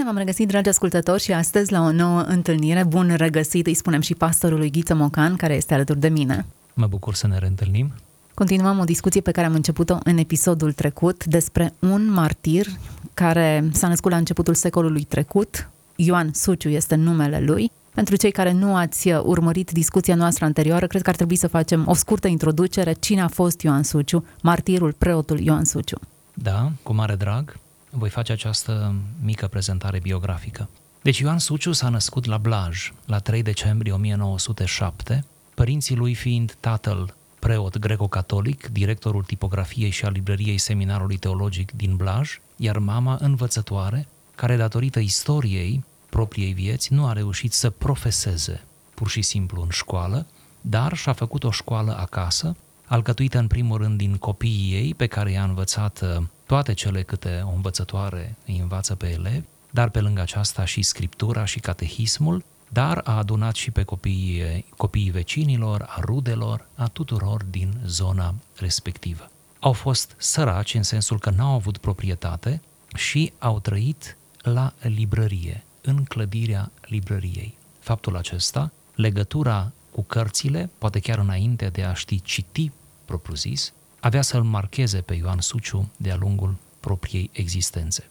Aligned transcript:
Bine 0.00 0.12
v-am 0.12 0.24
regăsit, 0.24 0.48
dragi 0.48 0.68
ascultători, 0.68 1.22
și 1.22 1.32
astăzi 1.32 1.72
la 1.72 1.80
o 1.80 1.92
nouă 1.92 2.20
întâlnire. 2.20 2.84
Bun 2.84 3.14
regăsit, 3.16 3.66
îi 3.66 3.74
spunem 3.74 4.00
și 4.00 4.14
pastorului 4.14 4.70
Ghiță 4.70 4.94
Mocan, 4.94 5.36
care 5.36 5.54
este 5.54 5.74
alături 5.74 5.98
de 5.98 6.08
mine. 6.08 6.46
Mă 6.74 6.86
bucur 6.86 7.14
să 7.14 7.26
ne 7.26 7.38
reîntâlnim. 7.38 7.92
Continuăm 8.34 8.78
o 8.78 8.84
discuție 8.84 9.20
pe 9.20 9.30
care 9.30 9.46
am 9.46 9.54
început-o 9.54 9.98
în 10.04 10.18
episodul 10.18 10.72
trecut 10.72 11.24
despre 11.24 11.74
un 11.78 12.10
martir 12.10 12.66
care 13.14 13.68
s-a 13.72 13.88
născut 13.88 14.10
la 14.10 14.16
începutul 14.16 14.54
secolului 14.54 15.02
trecut. 15.02 15.68
Ioan 15.96 16.30
Suciu 16.32 16.68
este 16.68 16.94
numele 16.94 17.40
lui. 17.40 17.70
Pentru 17.94 18.16
cei 18.16 18.30
care 18.30 18.52
nu 18.52 18.76
ați 18.76 19.12
urmărit 19.12 19.70
discuția 19.70 20.14
noastră 20.14 20.44
anterioară, 20.44 20.86
cred 20.86 21.02
că 21.02 21.10
ar 21.10 21.16
trebui 21.16 21.36
să 21.36 21.48
facem 21.48 21.84
o 21.86 21.94
scurtă 21.94 22.28
introducere. 22.28 22.92
Cine 22.92 23.20
a 23.20 23.28
fost 23.28 23.60
Ioan 23.60 23.82
Suciu, 23.82 24.24
martirul, 24.42 24.94
preotul 24.98 25.40
Ioan 25.40 25.64
Suciu? 25.64 25.98
Da, 26.34 26.70
cu 26.82 26.94
mare 26.94 27.14
drag, 27.14 27.56
voi 27.90 28.08
face 28.08 28.32
această 28.32 28.94
mică 29.22 29.46
prezentare 29.46 29.98
biografică. 29.98 30.68
Deci 31.02 31.18
Ioan 31.18 31.38
Suciu 31.38 31.72
s-a 31.72 31.88
născut 31.88 32.24
la 32.24 32.38
Blaj, 32.38 32.92
la 33.06 33.18
3 33.18 33.42
decembrie 33.42 33.92
1907, 33.92 35.24
părinții 35.54 35.96
lui 35.96 36.14
fiind 36.14 36.56
tatăl 36.60 37.14
preot 37.38 37.78
greco-catolic, 37.78 38.66
directorul 38.66 39.22
tipografiei 39.22 39.90
și 39.90 40.04
a 40.04 40.08
librăriei 40.08 40.58
seminarului 40.58 41.16
teologic 41.16 41.72
din 41.72 41.96
Blaj, 41.96 42.40
iar 42.56 42.78
mama 42.78 43.18
învățătoare, 43.20 44.08
care 44.34 44.56
datorită 44.56 44.98
istoriei 44.98 45.84
propriei 46.10 46.52
vieți 46.52 46.92
nu 46.92 47.06
a 47.06 47.12
reușit 47.12 47.52
să 47.52 47.70
profeseze 47.70 48.64
pur 48.94 49.08
și 49.08 49.22
simplu 49.22 49.62
în 49.62 49.68
școală, 49.70 50.26
dar 50.60 50.96
și-a 50.96 51.12
făcut 51.12 51.44
o 51.44 51.50
școală 51.50 51.96
acasă, 51.98 52.56
alcătuită 52.86 53.38
în 53.38 53.46
primul 53.46 53.78
rând 53.78 53.98
din 53.98 54.16
copiii 54.16 54.72
ei, 54.72 54.94
pe 54.94 55.06
care 55.06 55.30
i-a 55.30 55.44
învățat 55.44 56.00
uh, 56.02 56.22
toate 56.50 56.72
cele 56.72 57.02
câte 57.02 57.42
o 57.44 57.50
învățătoare 57.54 58.36
îi 58.46 58.58
învață 58.58 58.94
pe 58.94 59.08
elevi, 59.08 59.46
dar 59.70 59.88
pe 59.88 60.00
lângă 60.00 60.20
aceasta 60.20 60.64
și 60.64 60.82
scriptura 60.82 61.44
și 61.44 61.60
catehismul, 61.60 62.44
dar 62.68 63.00
a 63.04 63.16
adunat 63.16 63.54
și 63.54 63.70
pe 63.70 63.82
copiii, 63.82 64.64
copiii 64.76 65.10
vecinilor, 65.10 65.84
a 65.88 66.00
rudelor, 66.00 66.66
a 66.74 66.86
tuturor 66.86 67.42
din 67.42 67.80
zona 67.86 68.34
respectivă. 68.56 69.30
Au 69.60 69.72
fost 69.72 70.14
săraci 70.18 70.74
în 70.74 70.82
sensul 70.82 71.18
că 71.18 71.30
n-au 71.30 71.54
avut 71.54 71.78
proprietate 71.78 72.62
și 72.94 73.32
au 73.38 73.60
trăit 73.60 74.16
la 74.42 74.72
librărie, 74.80 75.64
în 75.80 76.04
clădirea 76.04 76.70
librăriei. 76.80 77.54
Faptul 77.80 78.16
acesta, 78.16 78.72
legătura 78.94 79.72
cu 79.90 80.02
cărțile, 80.02 80.70
poate 80.78 80.98
chiar 80.98 81.18
înainte 81.18 81.66
de 81.66 81.82
a 81.82 81.94
ști 81.94 82.22
citi, 82.22 82.70
propriu-zis, 83.04 83.72
avea 84.00 84.22
să-l 84.22 84.42
marcheze 84.42 85.00
pe 85.00 85.14
Ioan 85.14 85.40
Suciu 85.40 85.90
de-a 85.96 86.16
lungul 86.16 86.56
propriei 86.80 87.30
existențe. 87.32 88.08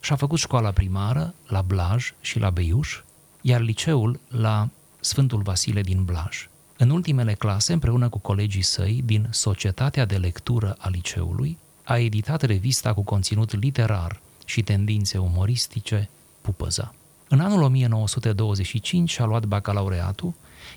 Și-a 0.00 0.16
făcut 0.16 0.38
școala 0.38 0.70
primară 0.70 1.34
la 1.46 1.62
Blaj 1.62 2.12
și 2.20 2.38
la 2.38 2.50
Beiuș, 2.50 3.02
iar 3.40 3.60
liceul 3.60 4.20
la 4.28 4.68
Sfântul 5.00 5.42
Vasile 5.42 5.80
din 5.80 6.04
Blaj. 6.04 6.48
În 6.76 6.90
ultimele 6.90 7.34
clase, 7.34 7.72
împreună 7.72 8.08
cu 8.08 8.18
colegii 8.18 8.62
săi 8.62 9.02
din 9.04 9.28
Societatea 9.30 10.04
de 10.04 10.16
Lectură 10.16 10.76
a 10.78 10.88
liceului, 10.88 11.58
a 11.84 11.98
editat 11.98 12.42
revista 12.42 12.94
cu 12.94 13.02
conținut 13.02 13.60
literar 13.60 14.20
și 14.44 14.62
tendințe 14.62 15.18
umoristice 15.18 16.10
Pupăza. 16.40 16.94
În 17.28 17.40
anul 17.40 17.62
1925 17.62 19.10
și-a 19.10 19.24
luat 19.24 19.44
bacalaureatul, 19.44 20.34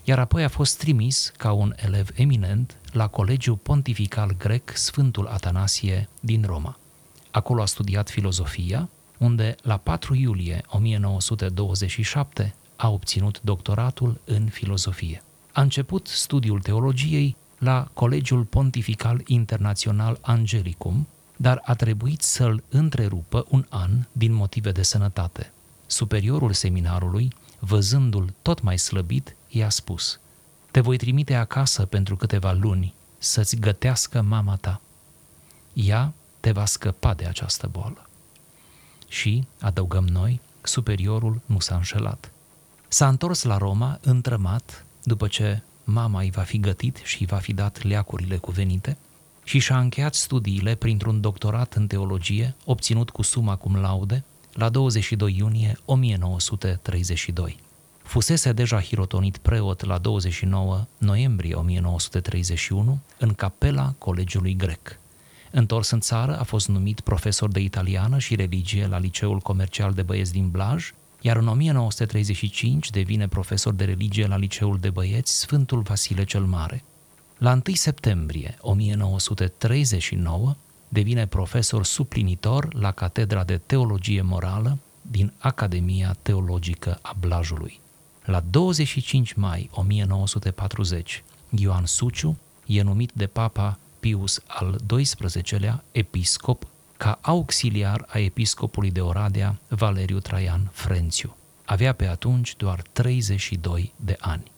iar 0.07 0.19
apoi 0.19 0.43
a 0.43 0.49
fost 0.49 0.77
trimis 0.77 1.31
ca 1.37 1.51
un 1.51 1.73
elev 1.75 2.09
eminent 2.13 2.77
la 2.91 3.07
Colegiul 3.07 3.55
Pontifical 3.55 4.35
Grec 4.37 4.71
Sfântul 4.75 5.27
Atanasie 5.27 6.09
din 6.19 6.43
Roma. 6.45 6.77
Acolo 7.31 7.61
a 7.61 7.65
studiat 7.65 8.09
filozofia, 8.09 8.89
unde 9.17 9.55
la 9.61 9.77
4 9.77 10.15
iulie 10.15 10.63
1927 10.67 12.55
a 12.75 12.89
obținut 12.89 13.41
doctoratul 13.41 14.21
în 14.25 14.47
filozofie. 14.47 15.23
A 15.51 15.61
început 15.61 16.07
studiul 16.07 16.59
teologiei 16.59 17.35
la 17.57 17.87
Colegiul 17.93 18.43
Pontifical 18.43 19.21
Internațional 19.25 20.17
Angelicum, 20.21 21.07
dar 21.37 21.61
a 21.63 21.73
trebuit 21.73 22.21
să-l 22.21 22.63
întrerupă 22.69 23.45
un 23.49 23.65
an 23.69 23.91
din 24.11 24.33
motive 24.33 24.71
de 24.71 24.83
sănătate. 24.83 25.51
Superiorul 25.85 26.53
seminarului, 26.53 27.33
văzându-l 27.59 28.33
tot 28.41 28.61
mai 28.61 28.77
slăbit, 28.79 29.35
i-a 29.47 29.69
spus 29.69 30.19
Te 30.71 30.79
voi 30.79 30.97
trimite 30.97 31.33
acasă 31.33 31.85
pentru 31.85 32.15
câteva 32.15 32.51
luni 32.51 32.93
să-ți 33.17 33.55
gătească 33.55 34.21
mama 34.21 34.55
ta. 34.55 34.81
Ea 35.73 36.13
te 36.39 36.51
va 36.51 36.65
scăpa 36.65 37.13
de 37.13 37.25
această 37.25 37.67
boală. 37.71 38.09
Și, 39.07 39.47
adăugăm 39.59 40.07
noi, 40.07 40.41
superiorul 40.61 41.41
nu 41.45 41.59
s-a 41.59 41.75
înșelat. 41.75 42.31
S-a 42.87 43.07
întors 43.07 43.43
la 43.43 43.57
Roma, 43.57 43.99
întrămat, 44.01 44.85
după 45.03 45.27
ce 45.27 45.61
mama 45.83 46.21
îi 46.21 46.31
va 46.31 46.41
fi 46.41 46.59
gătit 46.59 47.01
și 47.03 47.21
îi 47.21 47.27
va 47.27 47.37
fi 47.37 47.53
dat 47.53 47.83
leacurile 47.83 48.37
cuvenite, 48.37 48.97
și 49.43 49.59
și-a 49.59 49.79
încheiat 49.79 50.13
studiile 50.13 50.75
printr-un 50.75 51.21
doctorat 51.21 51.73
în 51.73 51.87
teologie, 51.87 52.55
obținut 52.65 53.09
cu 53.09 53.21
suma 53.21 53.55
cum 53.55 53.75
laude, 53.75 54.23
la 54.53 54.69
22 54.69 55.35
iunie 55.37 55.77
1932. 55.85 57.59
Fusese 58.05 58.51
deja 58.51 58.81
hirotonit 58.81 59.37
preot 59.37 59.85
la 59.85 59.97
29 59.97 60.85
noiembrie 60.97 61.53
1931 61.53 62.99
în 63.17 63.33
capela 63.33 63.93
Colegiului 63.97 64.55
Grec. 64.55 64.99
Întors 65.51 65.89
în 65.89 65.99
țară, 65.99 66.39
a 66.39 66.43
fost 66.43 66.67
numit 66.67 66.99
profesor 66.99 67.51
de 67.51 67.59
italiană 67.59 68.19
și 68.19 68.35
religie 68.35 68.87
la 68.87 68.97
Liceul 68.97 69.39
Comercial 69.39 69.93
de 69.93 70.01
Băieți 70.01 70.31
din 70.31 70.49
Blaj, 70.49 70.93
iar 71.21 71.37
în 71.37 71.47
1935 71.47 72.89
devine 72.89 73.27
profesor 73.27 73.73
de 73.73 73.83
religie 73.83 74.27
la 74.27 74.37
Liceul 74.37 74.77
de 74.79 74.89
Băieți 74.89 75.39
Sfântul 75.39 75.81
Vasile 75.81 76.23
cel 76.23 76.43
Mare. 76.43 76.83
La 77.37 77.51
1 77.51 77.61
septembrie 77.75 78.57
1939 78.61 80.55
devine 80.89 81.27
profesor 81.27 81.85
suplinitor 81.85 82.73
la 82.73 82.91
Catedra 82.91 83.43
de 83.43 83.61
Teologie 83.65 84.21
Morală 84.21 84.77
din 85.01 85.33
Academia 85.37 86.15
Teologică 86.21 86.99
a 87.01 87.15
Blajului. 87.19 87.83
La 88.25 88.39
25 88.39 89.33
mai 89.33 89.69
1940, 89.73 91.23
Ioan 91.49 91.85
Suciu 91.85 92.37
e 92.65 92.81
numit 92.81 93.11
de 93.13 93.27
Papa 93.27 93.79
Pius 93.99 94.41
al 94.47 94.79
XII-lea 94.87 95.83
episcop 95.91 96.67
ca 96.97 97.19
auxiliar 97.21 98.05
a 98.07 98.17
episcopului 98.19 98.91
de 98.91 99.01
Oradea, 99.01 99.59
Valeriu 99.67 100.19
Traian 100.19 100.69
Frențiu. 100.71 101.35
Avea 101.65 101.93
pe 101.93 102.07
atunci 102.07 102.55
doar 102.55 102.81
32 102.91 103.93
de 103.95 104.15
ani. 104.19 104.51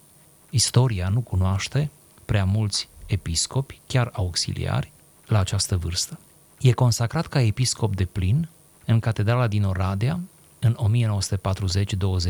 Istoria 0.50 1.09
nu 1.09 1.19
cunoaște 1.19 1.89
prea 2.25 2.45
mulți 2.45 2.89
episcopi, 3.06 3.79
chiar 3.88 4.09
auxiliari, 4.13 4.91
la 5.25 5.39
această 5.39 5.77
vârstă. 5.77 6.19
E 6.59 6.72
consacrat 6.72 7.27
ca 7.27 7.41
episcop 7.41 7.95
de 7.95 8.06
plin 8.06 8.50
în 8.85 9.00
catedrala 9.00 9.47
din 9.47 9.63
Oradea 9.63 10.19
în 10.59 10.75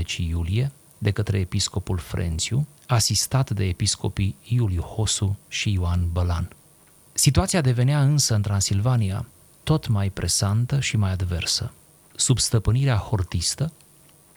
1940-20 0.03 0.17
iulie 0.17 0.71
de 0.97 1.11
către 1.11 1.39
episcopul 1.39 1.97
Frențiu, 1.97 2.67
asistat 2.87 3.49
de 3.49 3.63
episcopii 3.63 4.35
Iuliu 4.43 4.81
Hosu 4.81 5.37
și 5.47 5.71
Ioan 5.71 6.09
Bălan. 6.11 6.49
Situația 7.13 7.61
devenea 7.61 8.01
însă 8.01 8.35
în 8.35 8.41
Transilvania 8.41 9.25
tot 9.63 9.87
mai 9.87 10.09
presantă 10.09 10.79
și 10.79 10.97
mai 10.97 11.11
adversă. 11.11 11.71
Sub 12.15 12.39
stăpânirea 12.39 12.95
hortistă, 12.95 13.71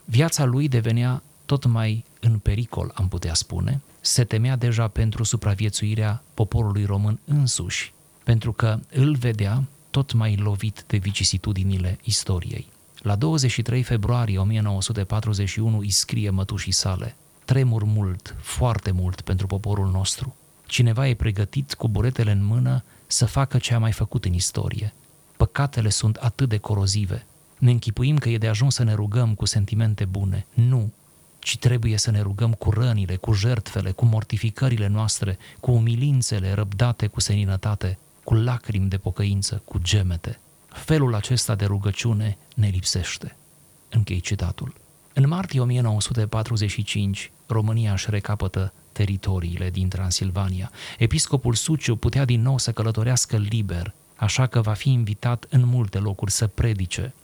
viața 0.05 0.45
lui 0.45 0.69
devenea 0.69 1.23
tot 1.47 1.65
mai 1.65 2.05
în 2.21 2.39
pericol, 2.39 2.93
am 2.95 3.09
putea 3.09 3.35
spune, 3.35 3.81
se 4.01 4.25
temea 4.25 4.57
deja 4.57 4.89
pentru 4.89 5.23
supraviețuirea 5.23 6.23
poporului 6.35 6.85
român 6.85 7.21
însuși, 7.25 7.93
pentru 8.25 8.53
că 8.53 8.79
îl 8.91 9.15
vedea 9.15 9.63
tot 9.91 10.13
mai 10.13 10.37
lovit 10.37 10.85
de 10.87 10.97
vicisitudinile 10.97 11.99
istoriei. 12.03 12.69
La 13.03 13.17
23 13.17 13.83
februarie 13.83 14.39
1941 14.39 15.79
îi 15.79 15.91
scrie 15.91 16.31
mătușii 16.31 16.73
sale 16.73 17.17
Tremur 17.45 17.85
mult, 17.85 18.37
foarte 18.41 18.91
mult 18.91 19.21
pentru 19.21 19.47
poporul 19.47 19.91
nostru. 19.91 20.37
Cineva 20.67 21.09
e 21.09 21.15
pregătit 21.15 21.75
cu 21.75 21.89
buretele 21.89 22.31
în 22.31 22.45
mână 22.45 22.85
să 23.07 23.27
facă 23.27 23.59
ce 23.59 23.75
a 23.75 23.79
mai 23.79 23.93
făcut 23.93 24.25
în 24.25 24.33
istorie. 24.33 24.95
Păcatele 25.37 25.89
sunt 25.89 26.17
atât 26.17 26.49
de 26.49 26.59
corozive. 26.59 27.27
Ne 27.59 27.71
închipuim 27.71 28.19
că 28.19 28.29
e 28.29 28.39
de 28.39 28.49
ajuns 28.49 28.75
să 28.75 28.83
ne 28.83 28.95
rugăm 28.95 29.35
cu 29.35 29.45
sentimente 29.45 30.05
bune. 30.05 30.47
Nu. 30.55 30.93
ci 31.39 31.59
trebuie 31.59 31.97
să 31.97 32.11
ne 32.11 32.21
rugăm 32.21 32.53
cu 32.53 32.71
rănile, 32.71 33.17
cu 33.17 33.33
jertfele, 33.33 33.91
cu 33.91 34.05
mortificările 34.05 34.87
noastre, 34.87 35.39
cu 35.61 35.71
umilințele 35.71 36.53
răbdate 36.53 37.07
cu 37.07 37.21
seninătate, 37.21 37.99
cu 38.25 38.35
lacrimi 38.35 38.89
de 38.89 38.97
pocăință, 38.97 39.63
cu 39.65 39.79
gemete. 39.79 40.41
Felul 40.73 41.15
acesta 41.15 41.55
de 41.55 41.65
rugăciune 41.65 42.39
ne 42.55 42.69
lipsește. 42.69 43.37
Închei 43.89 44.21
citatul. 44.21 44.75
În 45.13 45.29
martie 45.29 45.61
1945, 45.61 47.33
România 47.47 47.93
își 47.93 48.11
recapătă 48.11 48.73
teritoriile 48.93 49.71
din 49.71 49.89
Transilvania. 49.89 50.71
Episcopul 50.99 51.55
Suciu 51.55 51.97
putea 51.97 52.25
din 52.25 52.43
nou 52.43 52.59
să 52.59 52.73
călătorească 52.73 53.37
liber, 53.37 53.95
așa 54.17 54.47
că 54.47 54.61
va 54.61 54.73
fi 54.73 54.93
invitat 54.93 55.47
în 55.49 55.67
multe 55.67 55.99
locuri 55.99 56.31
să 56.31 56.47
predice, 56.47 57.15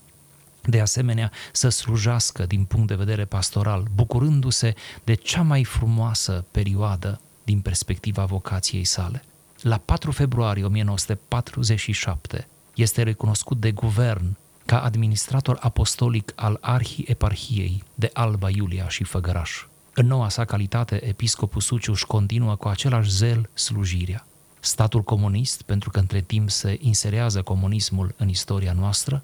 de 0.62 0.80
asemenea 0.80 1.32
să 1.52 1.68
slujească 1.68 2.46
din 2.46 2.64
punct 2.64 2.88
de 2.88 2.94
vedere 2.94 3.24
pastoral, 3.24 3.86
bucurându-se 3.94 4.74
de 5.04 5.14
cea 5.14 5.42
mai 5.42 5.64
frumoasă 5.64 6.44
perioadă 6.50 7.20
din 7.44 7.60
perspectiva 7.60 8.24
vocației 8.24 8.84
sale. 8.84 9.24
La 9.60 9.78
4 9.78 10.10
februarie 10.10 10.64
1947 10.64 12.48
este 12.76 13.02
recunoscut 13.02 13.60
de 13.60 13.70
guvern 13.70 14.36
ca 14.64 14.82
administrator 14.82 15.58
apostolic 15.60 16.32
al 16.34 16.58
arhieparhiei 16.60 17.82
de 17.94 18.10
Alba 18.12 18.50
Iulia 18.50 18.88
și 18.88 19.04
Făgăraș. 19.04 19.64
În 19.94 20.06
noua 20.06 20.28
sa 20.28 20.44
calitate, 20.44 21.04
episcopul 21.04 21.60
Suciuș 21.60 21.96
își 21.96 22.06
continuă 22.06 22.54
cu 22.54 22.68
același 22.68 23.10
zel 23.10 23.50
slujirea. 23.54 24.26
Statul 24.60 25.02
comunist, 25.02 25.62
pentru 25.62 25.90
că 25.90 25.98
între 25.98 26.20
timp 26.20 26.50
se 26.50 26.78
inserează 26.80 27.42
comunismul 27.42 28.14
în 28.16 28.28
istoria 28.28 28.72
noastră, 28.72 29.22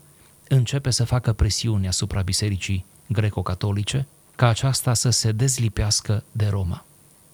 începe 0.49 0.91
să 0.91 1.05
facă 1.05 1.33
presiune 1.33 1.89
asupra 1.89 2.23
bisericii 2.23 2.85
greco-catolice 3.07 4.07
ca 4.37 4.49
aceasta 4.49 4.95
să 4.95 5.11
se 5.11 5.33
dezlipească 5.33 6.25
de 6.33 6.47
Roma. 6.47 6.85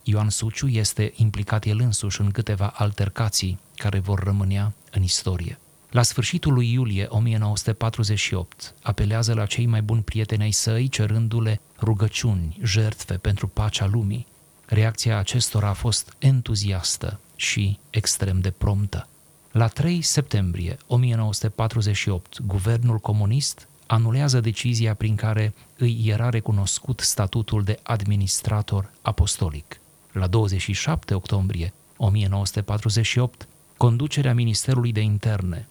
Ioan 0.03 0.29
Suciu 0.29 0.67
este 0.67 1.13
implicat 1.17 1.65
el 1.65 1.81
însuși 1.81 2.21
în 2.21 2.31
câteva 2.31 2.73
altercații 2.77 3.59
care 3.77 3.99
vor 3.99 4.23
rămânea 4.23 4.73
în 4.91 5.03
istorie. 5.03 5.59
La 5.91 6.03
sfârșitul 6.03 6.53
lui 6.53 6.73
iulie 6.73 7.07
1948, 7.09 8.75
apelează 8.83 9.35
la 9.35 9.47
cei 9.47 9.67
mai 9.67 9.83
buni 9.83 10.03
prieteni 10.03 10.43
ai 10.43 10.51
săi, 10.51 10.89
cerându-le 10.89 11.61
rugăciuni, 11.81 12.59
jertfe 12.63 13.15
pentru 13.15 13.47
pacea 13.47 13.87
lumii. 13.87 14.27
Reacția 14.67 15.19
acestora 15.19 15.69
a 15.69 15.73
fost 15.73 16.15
entuziastă 16.19 17.21
și 17.37 17.79
extrem 17.91 18.41
de 18.41 18.51
promptă. 18.51 19.09
La 19.53 19.67
3 19.67 20.03
septembrie 20.03 20.77
1948, 20.87 22.41
guvernul 22.41 22.99
comunist 22.99 23.69
anulează 23.87 24.41
decizia 24.41 24.95
prin 24.95 25.15
care 25.15 25.55
îi 25.79 26.05
era 26.07 26.29
recunoscut 26.29 27.01
statutul 27.01 27.65
de 27.65 27.79
administrator 27.83 28.91
apostolic. 29.03 29.81
La 30.13 30.27
27 30.27 31.15
octombrie 31.15 31.73
1948, 31.97 33.49
conducerea 33.77 34.35
Ministerului 34.35 34.93
de 34.93 35.01
Interne 35.01 35.69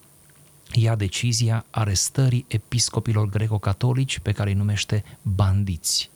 ia 0.74 0.96
decizia 0.96 1.66
arestării 1.70 2.46
episcopilor 2.48 3.30
greco-catolici 3.30 4.20
pe 4.20 4.32
care 4.32 4.50
îi 4.50 4.56
numește 4.56 5.04
bandiți, 5.22 6.10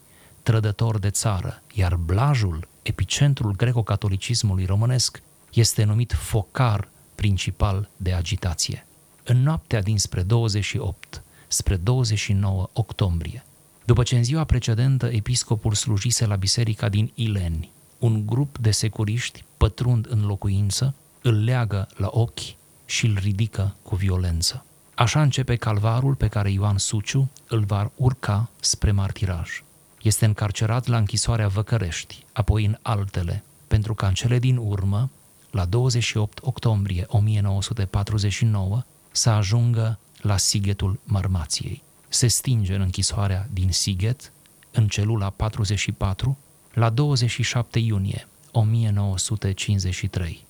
trădători 0.44 1.01
de 1.01 1.09
țară, 1.09 1.62
iar 1.74 1.95
Blajul, 1.95 2.68
epicentrul 2.81 3.56
greco-catolicismului 3.56 4.65
românesc, 4.65 5.21
este 5.53 5.83
numit 5.83 6.13
focar 6.13 6.89
principal 7.15 7.89
de 7.98 8.13
agitație. 8.13 8.86
În 9.24 9.44
noaptea 9.44 9.81
dinspre 9.81 10.21
28 10.21 11.24
spre 11.47 11.75
29 11.75 12.69
octombrie, 12.74 13.45
după 13.86 14.04
ce 14.04 14.18
în 14.18 14.24
ziua 14.24 14.44
precedentă 14.44 15.06
episcopul 15.06 15.74
slujise 15.74 16.25
la 16.25 16.36
biserica 16.36 16.89
din 16.89 17.12
Ileni, 17.15 17.71
un 17.97 18.25
grup 18.25 18.57
de 18.57 18.71
securiști 18.71 19.44
pătrund 19.57 20.07
în 20.09 20.25
locuință, 20.25 20.95
îl 21.21 21.44
leagă 21.44 21.88
la 21.95 22.09
ochi 22.12 22.59
și 22.91 23.05
îl 23.05 23.17
ridică 23.21 23.75
cu 23.81 23.95
violență. 23.95 24.65
Așa 24.95 25.21
începe 25.21 25.55
calvarul 25.55 26.15
pe 26.15 26.27
care 26.27 26.51
Ioan 26.51 26.77
Suciu 26.77 27.31
îl 27.47 27.63
va 27.63 27.91
urca 27.95 28.49
spre 28.59 28.91
martiraj. 28.91 29.63
Este 30.01 30.25
încarcerat 30.25 30.88
la 30.88 30.97
închisoarea 30.97 31.47
Văcărești, 31.47 32.23
apoi 32.33 32.65
în 32.65 32.77
altele, 32.81 33.43
pentru 33.67 33.93
ca 33.93 34.07
în 34.07 34.13
cele 34.13 34.39
din 34.39 34.57
urmă 34.57 35.09
la 35.51 35.65
28 35.65 36.39
octombrie 36.41 37.05
1949, 37.07 38.83
să 39.11 39.29
ajungă 39.29 39.99
la 40.21 40.37
Sighetul 40.37 40.99
Marmației. 41.03 41.83
Se 42.07 42.27
stinge 42.27 42.75
în 42.75 42.81
închisoarea 42.81 43.47
din 43.53 43.71
Sighet, 43.71 44.31
în 44.71 44.87
celula 44.87 45.29
44, 45.29 46.37
la 46.73 46.89
27 46.89 47.79
iunie 47.79 48.27
1953. 48.51 50.49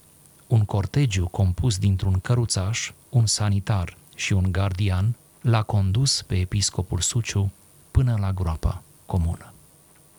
Un 0.51 0.65
cortegiu 0.65 1.27
compus 1.27 1.77
dintr-un 1.77 2.19
căruțaș, 2.21 2.91
un 3.09 3.25
sanitar 3.25 3.97
și 4.15 4.33
un 4.33 4.51
gardian 4.51 5.15
l-a 5.41 5.61
condus 5.61 6.21
pe 6.21 6.35
episcopul 6.35 6.99
Suciu 6.99 7.51
până 7.91 8.17
la 8.19 8.31
groapa 8.31 8.81
comună. 9.05 9.53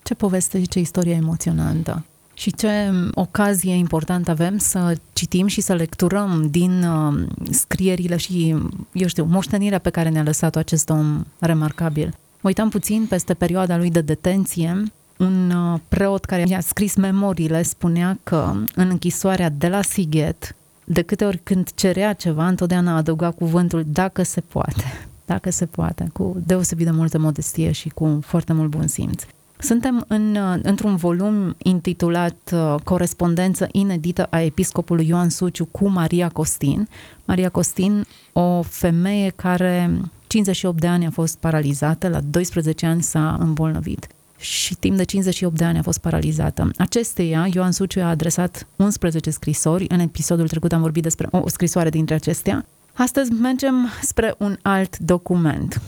Ce 0.02 0.14
poveste 0.14 0.60
și 0.60 0.68
ce 0.68 0.78
istorie 0.78 1.14
emoționantă! 1.14 2.04
Și 2.34 2.52
ce 2.52 2.90
ocazie 3.14 3.74
importantă 3.74 4.30
avem 4.30 4.58
să 4.58 4.96
citim 5.12 5.46
și 5.46 5.60
să 5.60 5.74
lecturăm 5.74 6.46
din 6.50 6.82
uh, 6.82 7.28
scrierile 7.50 8.16
și, 8.16 8.56
eu 8.92 9.06
știu, 9.06 9.24
moștenirea 9.24 9.78
pe 9.78 9.90
care 9.90 10.08
ne-a 10.08 10.22
lăsat-o 10.22 10.58
acest 10.58 10.88
om 10.90 11.24
remarcabil. 11.38 12.06
Mă 12.40 12.48
uitam 12.48 12.68
puțin 12.68 13.06
peste 13.06 13.34
perioada 13.34 13.76
lui 13.76 13.90
de 13.90 14.00
detenție. 14.00 14.92
Un 15.22 15.50
uh, 15.50 15.80
preot 15.88 16.24
care 16.24 16.44
i-a 16.48 16.60
scris 16.60 16.94
memoriile 16.94 17.62
spunea 17.62 18.18
că 18.22 18.54
în 18.74 18.88
închisoarea 18.88 19.48
de 19.48 19.68
la 19.68 19.82
Sighet, 19.82 20.56
de 20.84 21.02
câte 21.02 21.24
ori 21.24 21.40
când 21.42 21.70
cerea 21.74 22.12
ceva, 22.12 22.46
întotdeauna 22.46 22.96
adăuga 22.96 23.30
cuvântul 23.30 23.84
dacă 23.86 24.22
se 24.22 24.40
poate. 24.40 24.84
Dacă 25.24 25.50
se 25.50 25.66
poate, 25.66 26.08
cu 26.12 26.36
deosebit 26.46 26.84
de 26.84 26.90
multă 26.90 27.18
modestie 27.18 27.72
și 27.72 27.88
cu 27.88 28.18
foarte 28.22 28.52
mult 28.52 28.70
bun 28.70 28.86
simț. 28.86 29.22
Suntem 29.58 30.04
în, 30.08 30.36
uh, 30.36 30.58
într-un 30.62 30.96
volum 30.96 31.54
intitulat 31.58 32.36
uh, 32.52 32.74
Corespondență 32.84 33.68
inedită 33.72 34.26
a 34.30 34.40
episcopului 34.40 35.08
Ioan 35.08 35.28
Suciu 35.28 35.64
cu 35.64 35.88
Maria 35.88 36.28
Costin. 36.28 36.88
Maria 37.24 37.48
Costin, 37.48 38.06
o 38.32 38.62
femeie 38.62 39.32
care 39.36 39.90
58 40.26 40.80
de 40.80 40.86
ani 40.86 41.06
a 41.06 41.10
fost 41.10 41.38
paralizată, 41.38 42.08
la 42.08 42.20
12 42.20 42.86
ani 42.86 43.02
s-a 43.02 43.36
îmbolnăvit 43.40 44.06
și 44.42 44.74
timp 44.74 44.96
de 44.96 45.04
58 45.04 45.56
de 45.56 45.64
ani 45.64 45.78
a 45.78 45.82
fost 45.82 45.98
paralizată. 45.98 46.70
Acesteia, 46.76 47.48
Ioan 47.52 47.72
Suciu 47.72 48.00
a 48.00 48.08
adresat 48.08 48.66
11 48.76 49.30
scrisori. 49.30 49.86
În 49.88 50.00
episodul 50.00 50.48
trecut 50.48 50.72
am 50.72 50.80
vorbit 50.80 51.02
despre 51.02 51.28
o 51.30 51.48
scrisoare 51.48 51.90
dintre 51.90 52.14
acestea. 52.14 52.66
Astăzi 52.92 53.32
mergem 53.32 53.88
spre 54.02 54.34
un 54.38 54.58
alt 54.62 54.98
document. 54.98 55.80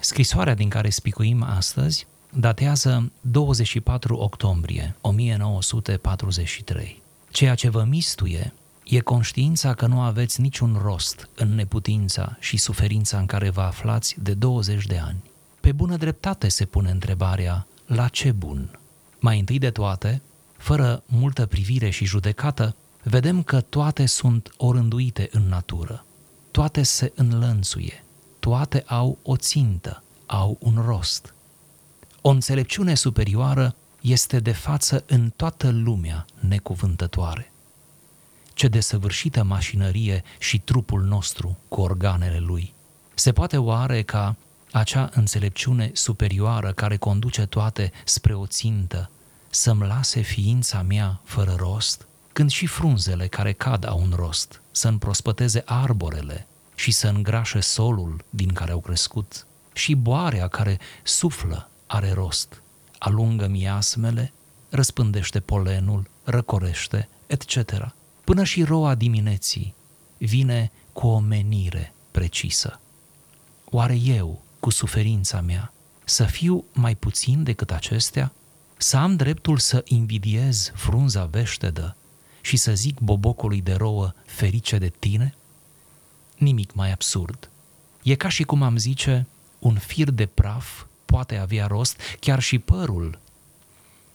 Scrisoarea 0.00 0.54
din 0.54 0.68
care 0.68 0.90
spicuim 0.90 1.42
astăzi 1.42 2.06
datează 2.30 3.12
24 3.20 4.16
octombrie 4.16 4.96
1943. 5.00 7.02
Ceea 7.30 7.54
ce 7.54 7.68
vă 7.68 7.84
mistuie 7.88 8.52
e 8.84 9.00
conștiința 9.00 9.74
că 9.74 9.86
nu 9.86 10.00
aveți 10.00 10.40
niciun 10.40 10.78
rost 10.82 11.28
în 11.34 11.54
neputința 11.54 12.36
și 12.40 12.56
suferința 12.56 13.18
în 13.18 13.26
care 13.26 13.50
vă 13.50 13.60
aflați 13.60 14.16
de 14.22 14.34
20 14.34 14.86
de 14.86 14.98
ani. 14.98 15.22
Pe 15.60 15.72
bună 15.72 15.96
dreptate 15.96 16.48
se 16.48 16.64
pune 16.64 16.90
întrebarea, 16.90 17.66
la 17.94 18.08
ce 18.08 18.32
bun? 18.32 18.78
Mai 19.18 19.38
întâi 19.38 19.58
de 19.58 19.70
toate, 19.70 20.22
fără 20.56 21.02
multă 21.06 21.46
privire 21.46 21.90
și 21.90 22.04
judecată, 22.04 22.76
vedem 23.02 23.42
că 23.42 23.60
toate 23.60 24.06
sunt 24.06 24.54
orânduite 24.56 25.28
în 25.32 25.48
natură, 25.48 26.04
toate 26.50 26.82
se 26.82 27.12
înlănțuie, 27.14 28.04
toate 28.38 28.84
au 28.86 29.18
o 29.22 29.36
țintă, 29.36 30.02
au 30.26 30.58
un 30.60 30.82
rost. 30.86 31.34
O 32.20 32.28
înțelepciune 32.28 32.94
superioară 32.94 33.74
este 34.00 34.40
de 34.40 34.52
față 34.52 35.04
în 35.06 35.32
toată 35.36 35.70
lumea 35.70 36.26
necuvântătoare. 36.40 37.52
Ce 38.54 38.68
desăvârșită 38.68 39.42
mașinărie 39.42 40.22
și 40.38 40.60
trupul 40.60 41.02
nostru 41.02 41.58
cu 41.68 41.80
organele 41.80 42.38
lui. 42.38 42.74
Se 43.14 43.32
poate 43.32 43.56
oare 43.56 44.02
ca 44.02 44.36
acea 44.72 45.10
înțelepciune 45.12 45.90
superioară 45.94 46.72
care 46.72 46.96
conduce 46.96 47.46
toate 47.46 47.92
spre 48.04 48.34
o 48.34 48.46
țintă 48.46 49.10
să-mi 49.50 49.86
lase 49.86 50.20
ființa 50.20 50.82
mea 50.82 51.20
fără 51.24 51.54
rost? 51.58 52.06
Când 52.32 52.50
și 52.50 52.66
frunzele 52.66 53.26
care 53.26 53.52
cad 53.52 53.86
au 53.86 54.00
un 54.00 54.12
rost, 54.16 54.62
să 54.70 54.88
împrospăteze 54.88 55.62
arborele 55.64 56.46
și 56.74 56.90
să 56.90 57.08
îngrașe 57.08 57.60
solul 57.60 58.24
din 58.30 58.52
care 58.52 58.72
au 58.72 58.80
crescut, 58.80 59.46
și 59.72 59.94
boarea 59.94 60.48
care 60.48 60.78
suflă 61.02 61.68
are 61.86 62.12
rost. 62.12 62.62
Alungă 62.98 63.46
miasmele, 63.46 64.32
răspândește 64.68 65.40
polenul, 65.40 66.10
răcorește, 66.24 67.08
etc. 67.26 67.94
Până 68.24 68.44
și 68.44 68.62
roa 68.62 68.94
dimineții 68.94 69.74
vine 70.18 70.72
cu 70.92 71.06
o 71.06 71.18
menire 71.18 71.92
precisă. 72.10 72.80
Oare 73.64 73.94
eu, 73.94 74.42
cu 74.62 74.70
suferința 74.70 75.40
mea, 75.40 75.72
să 76.04 76.24
fiu 76.24 76.64
mai 76.72 76.94
puțin 76.94 77.42
decât 77.42 77.70
acestea? 77.70 78.32
Să 78.76 78.96
am 78.96 79.16
dreptul 79.16 79.58
să 79.58 79.82
invidiez 79.84 80.72
frunza 80.74 81.24
veștedă 81.24 81.96
și 82.40 82.56
să 82.56 82.74
zic 82.74 83.00
bobocului 83.00 83.60
de 83.60 83.72
rouă 83.72 84.12
ferice 84.26 84.78
de 84.78 84.92
tine? 84.98 85.34
Nimic 86.38 86.74
mai 86.74 86.92
absurd. 86.92 87.50
E 88.02 88.14
ca 88.14 88.28
și 88.28 88.42
cum 88.42 88.62
am 88.62 88.76
zice, 88.76 89.26
un 89.58 89.74
fir 89.74 90.10
de 90.10 90.26
praf 90.26 90.84
poate 91.04 91.36
avea 91.36 91.66
rost, 91.66 92.00
chiar 92.20 92.40
și 92.40 92.58
părul, 92.58 93.18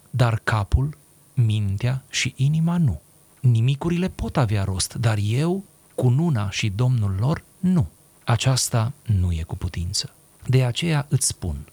dar 0.09 0.39
capul, 0.43 0.97
mintea 1.33 2.03
și 2.09 2.33
inima 2.35 2.77
nu. 2.77 3.01
Nimicurile 3.39 4.09
pot 4.09 4.37
avea 4.37 4.63
rost, 4.63 4.93
dar 4.93 5.17
eu, 5.21 5.63
cu 5.95 6.09
nuna 6.09 6.49
și 6.49 6.69
domnul 6.69 7.15
lor, 7.19 7.43
nu. 7.59 7.87
Aceasta 8.23 8.93
nu 9.05 9.31
e 9.31 9.43
cu 9.43 9.55
putință. 9.55 10.11
De 10.49 10.63
aceea 10.63 11.05
îți 11.09 11.27
spun, 11.27 11.67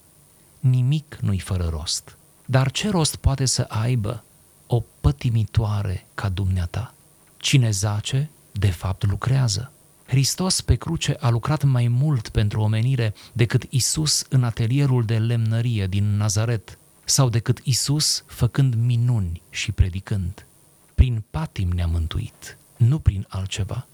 nimic 0.59 1.17
nu-i 1.21 1.39
fără 1.39 1.67
rost. 1.69 2.17
Dar 2.45 2.71
ce 2.71 2.89
rost 2.89 3.15
poate 3.15 3.45
să 3.45 3.65
aibă 3.69 4.23
o 4.67 4.83
pătimitoare 5.01 6.07
ca 6.13 6.29
dumneata? 6.29 6.93
Cine 7.37 7.71
zace, 7.71 8.29
de 8.51 8.71
fapt 8.71 9.05
lucrează. 9.05 9.71
Hristos 10.05 10.61
pe 10.61 10.75
cruce 10.75 11.15
a 11.19 11.29
lucrat 11.29 11.63
mai 11.63 11.87
mult 11.87 12.29
pentru 12.29 12.61
omenire 12.61 13.13
decât 13.33 13.65
Isus 13.69 14.25
în 14.29 14.43
atelierul 14.43 15.05
de 15.05 15.17
lemnărie 15.17 15.87
din 15.87 16.17
Nazaret 16.17 16.77
sau 17.03 17.29
decât 17.29 17.59
Isus 17.63 18.23
făcând 18.27 18.73
minuni 18.75 19.41
și 19.49 19.71
predicând. 19.71 20.45
Prin 20.95 21.23
patim 21.29 21.69
ne-a 21.69 21.87
mântuit, 21.87 22.57
nu 22.77 22.99
prin 22.99 23.25
altceva. 23.29 23.87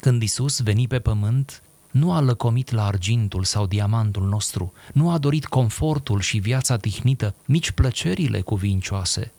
Când 0.00 0.22
Isus 0.22 0.60
veni 0.60 0.86
pe 0.86 0.98
pământ, 0.98 1.62
nu 1.90 2.12
a 2.12 2.20
lăcomit 2.20 2.70
la 2.70 2.86
argintul 2.86 3.44
sau 3.44 3.66
diamantul 3.66 4.28
nostru, 4.28 4.72
nu 4.92 5.10
a 5.10 5.18
dorit 5.18 5.46
confortul 5.46 6.20
și 6.20 6.38
viața 6.38 6.76
tihnită, 6.76 7.34
nici 7.44 7.70
plăcerile 7.70 8.40
cuvincioase, 8.40 9.32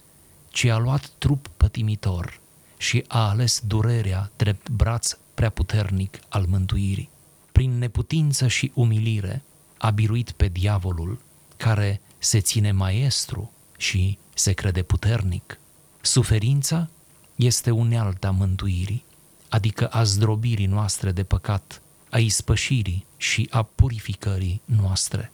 ci 0.50 0.66
a 0.66 0.78
luat 0.78 1.12
trup 1.18 1.48
pătimitor 1.58 2.40
și 2.78 3.04
a 3.08 3.30
ales 3.30 3.62
durerea 3.66 4.32
drept 4.36 4.70
braț 4.70 5.18
prea 5.34 5.50
puternic 5.50 6.20
al 6.30 6.46
mântuirii. 6.48 7.10
Prin 7.52 7.78
neputință 7.78 8.48
și 8.48 8.72
umilire 8.74 9.44
a 9.78 9.90
biruit 9.90 10.32
pe 10.32 10.48
diavolul, 10.48 11.20
care 11.58 12.02
se 12.18 12.40
ține 12.40 12.72
maestru 12.72 13.52
și 13.78 14.18
se 14.34 14.52
crede 14.52 14.82
puternic. 14.82 15.60
Suferința 16.02 16.90
este 17.36 17.72
unealta 17.72 18.32
mântuirii, 18.32 19.04
adică 19.50 19.88
a 19.88 20.04
zdrobirii 20.04 20.66
noastre 20.66 21.12
de 21.12 21.24
păcat, 21.24 21.82
a 22.10 22.18
ispășirii 22.18 23.06
și 23.18 23.48
a 23.52 23.64
purificării 23.64 24.62
noastre. 24.66 25.32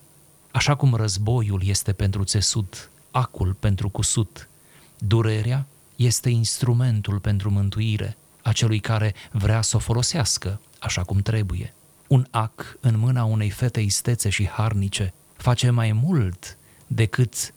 Așa 0.51 0.75
cum 0.75 0.93
războiul 0.93 1.61
este 1.65 1.93
pentru 1.93 2.23
țesut, 2.23 2.89
acul 3.11 3.53
pentru 3.53 3.89
cusut, 3.89 4.49
durerea 4.97 5.65
este 5.95 6.29
instrumentul 6.29 7.19
pentru 7.19 7.49
mântuire 7.49 8.17
a 8.41 8.51
celui 8.51 8.79
care 8.79 9.13
vrea 9.31 9.61
să 9.61 9.75
o 9.75 9.79
folosească 9.79 10.61
așa 10.79 11.03
cum 11.03 11.19
trebuie. 11.19 11.73
Un 12.07 12.27
ac 12.29 12.77
în 12.79 12.97
mâna 12.97 13.23
unei 13.23 13.49
fete 13.49 13.79
istețe 13.79 14.29
și 14.29 14.47
harnice 14.47 15.13
face 15.37 15.69
mai 15.69 15.91
mult 15.91 16.57
decât 16.87 17.53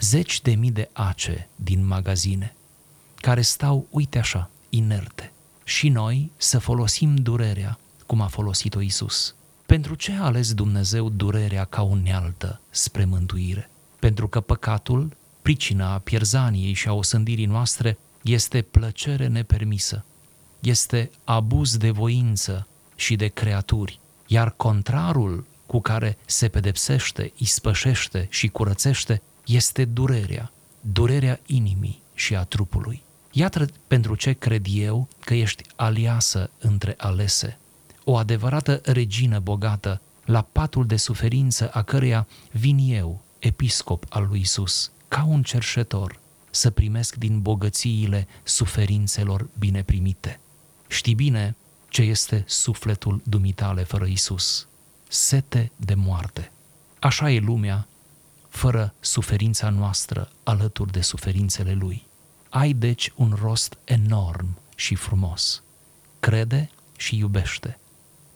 zeci 0.00 0.40
de 0.40 0.54
mii 0.54 0.70
de 0.70 0.88
ace 0.92 1.48
din 1.56 1.86
magazine, 1.86 2.54
care 3.14 3.42
stau, 3.42 3.86
uite 3.90 4.18
așa, 4.18 4.50
inerte. 4.68 5.32
Și 5.64 5.88
noi 5.88 6.30
să 6.36 6.58
folosim 6.58 7.14
durerea 7.14 7.78
cum 8.06 8.20
a 8.20 8.26
folosit-o 8.26 8.80
Isus. 8.80 9.34
Pentru 9.66 9.94
ce 9.94 10.12
a 10.12 10.24
ales 10.24 10.54
Dumnezeu 10.54 11.08
durerea 11.08 11.64
ca 11.64 11.82
unealtă 11.82 12.60
spre 12.70 13.04
mântuire? 13.04 13.70
Pentru 13.98 14.28
că 14.28 14.40
păcatul, 14.40 15.16
pricina 15.42 15.98
pierzaniei 15.98 16.72
și 16.72 16.88
a 16.88 16.92
osândirii 16.92 17.46
noastre, 17.46 17.98
este 18.22 18.62
plăcere 18.62 19.26
nepermisă, 19.26 20.04
este 20.60 21.10
abuz 21.24 21.76
de 21.76 21.90
voință 21.90 22.66
și 22.94 23.16
de 23.16 23.26
creaturi, 23.26 24.00
iar 24.26 24.50
contrarul 24.56 25.46
cu 25.66 25.80
care 25.80 26.18
se 26.26 26.48
pedepsește, 26.48 27.32
ispășește 27.36 28.26
și 28.30 28.48
curățește 28.48 29.22
este 29.46 29.84
durerea, 29.84 30.52
durerea 30.80 31.40
inimii 31.46 32.02
și 32.14 32.36
a 32.36 32.42
trupului. 32.42 33.02
Iată 33.32 33.66
pentru 33.86 34.14
ce 34.14 34.32
cred 34.32 34.66
eu 34.70 35.08
că 35.20 35.34
ești 35.34 35.64
aliasă 35.76 36.50
între 36.58 36.94
alese, 36.98 37.58
o 38.04 38.16
adevărată 38.16 38.80
regină 38.84 39.38
bogată, 39.38 40.00
la 40.24 40.42
patul 40.42 40.86
de 40.86 40.96
suferință 40.96 41.70
a 41.72 41.82
căreia 41.82 42.26
vin 42.50 42.78
eu, 42.78 43.22
episcop 43.38 44.04
al 44.08 44.26
lui 44.26 44.40
Isus, 44.40 44.90
ca 45.08 45.24
un 45.28 45.42
cerșetor, 45.42 46.20
să 46.50 46.70
primesc 46.70 47.14
din 47.14 47.40
bogățiile 47.40 48.26
suferințelor 48.42 49.48
bine 49.58 49.82
primite. 49.82 50.40
Știi 50.88 51.14
bine 51.14 51.56
ce 51.88 52.02
este 52.02 52.44
sufletul 52.46 53.20
dumitale 53.24 53.82
fără 53.82 54.04
Isus 54.04 54.66
sete 55.12 55.72
de 55.76 55.94
moarte. 55.94 56.52
Așa 56.98 57.30
e 57.30 57.38
lumea, 57.38 57.86
fără 58.48 58.94
suferința 59.00 59.68
noastră 59.68 60.30
alături 60.42 60.92
de 60.92 61.00
suferințele 61.00 61.72
Lui. 61.72 62.06
Ai 62.48 62.72
deci 62.72 63.12
un 63.16 63.36
rost 63.40 63.76
enorm 63.84 64.58
și 64.74 64.94
frumos. 64.94 65.62
Crede 66.20 66.70
și 66.96 67.16
iubește. 67.16 67.78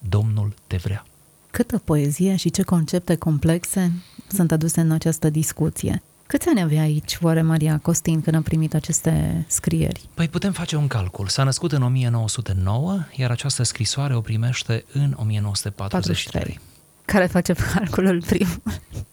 Domnul 0.08 0.54
te 0.66 0.76
vrea. 0.76 1.04
Câtă 1.50 1.78
poezie 1.84 2.36
și 2.36 2.50
ce 2.50 2.62
concepte 2.62 3.14
complexe 3.14 3.92
sunt 4.28 4.52
aduse 4.52 4.80
în 4.80 4.90
această 4.90 5.30
discuție. 5.30 6.02
Câți 6.26 6.48
ani 6.48 6.62
avea 6.62 6.80
aici, 6.80 7.18
oare 7.20 7.42
Maria 7.42 7.78
Costin, 7.82 8.22
când 8.22 8.36
a 8.36 8.40
primit 8.40 8.75
aceste 8.75 9.44
scrieri? 9.48 10.08
Păi 10.14 10.28
putem 10.28 10.52
face 10.52 10.76
un 10.76 10.86
calcul. 10.86 11.26
S-a 11.26 11.42
născut 11.42 11.72
în 11.72 11.82
1909, 11.82 12.98
iar 13.16 13.30
această 13.30 13.62
scrisoare 13.62 14.14
o 14.14 14.20
primește 14.20 14.84
în 14.92 15.16
1943. 15.18 15.88
43. 15.88 16.60
Care 17.04 17.26
face 17.26 17.52
calculul 17.75 18.22
primul? 18.22 18.62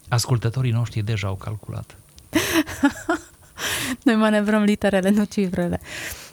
Ascultătorii 0.08 0.72
noștri 0.72 1.02
deja 1.02 1.28
au 1.28 1.36
calculat. 1.36 1.98
Noi 4.04 4.16
manevrăm 4.16 4.64
literele, 4.64 5.10
nu 5.10 5.24
cifrele. 5.24 5.80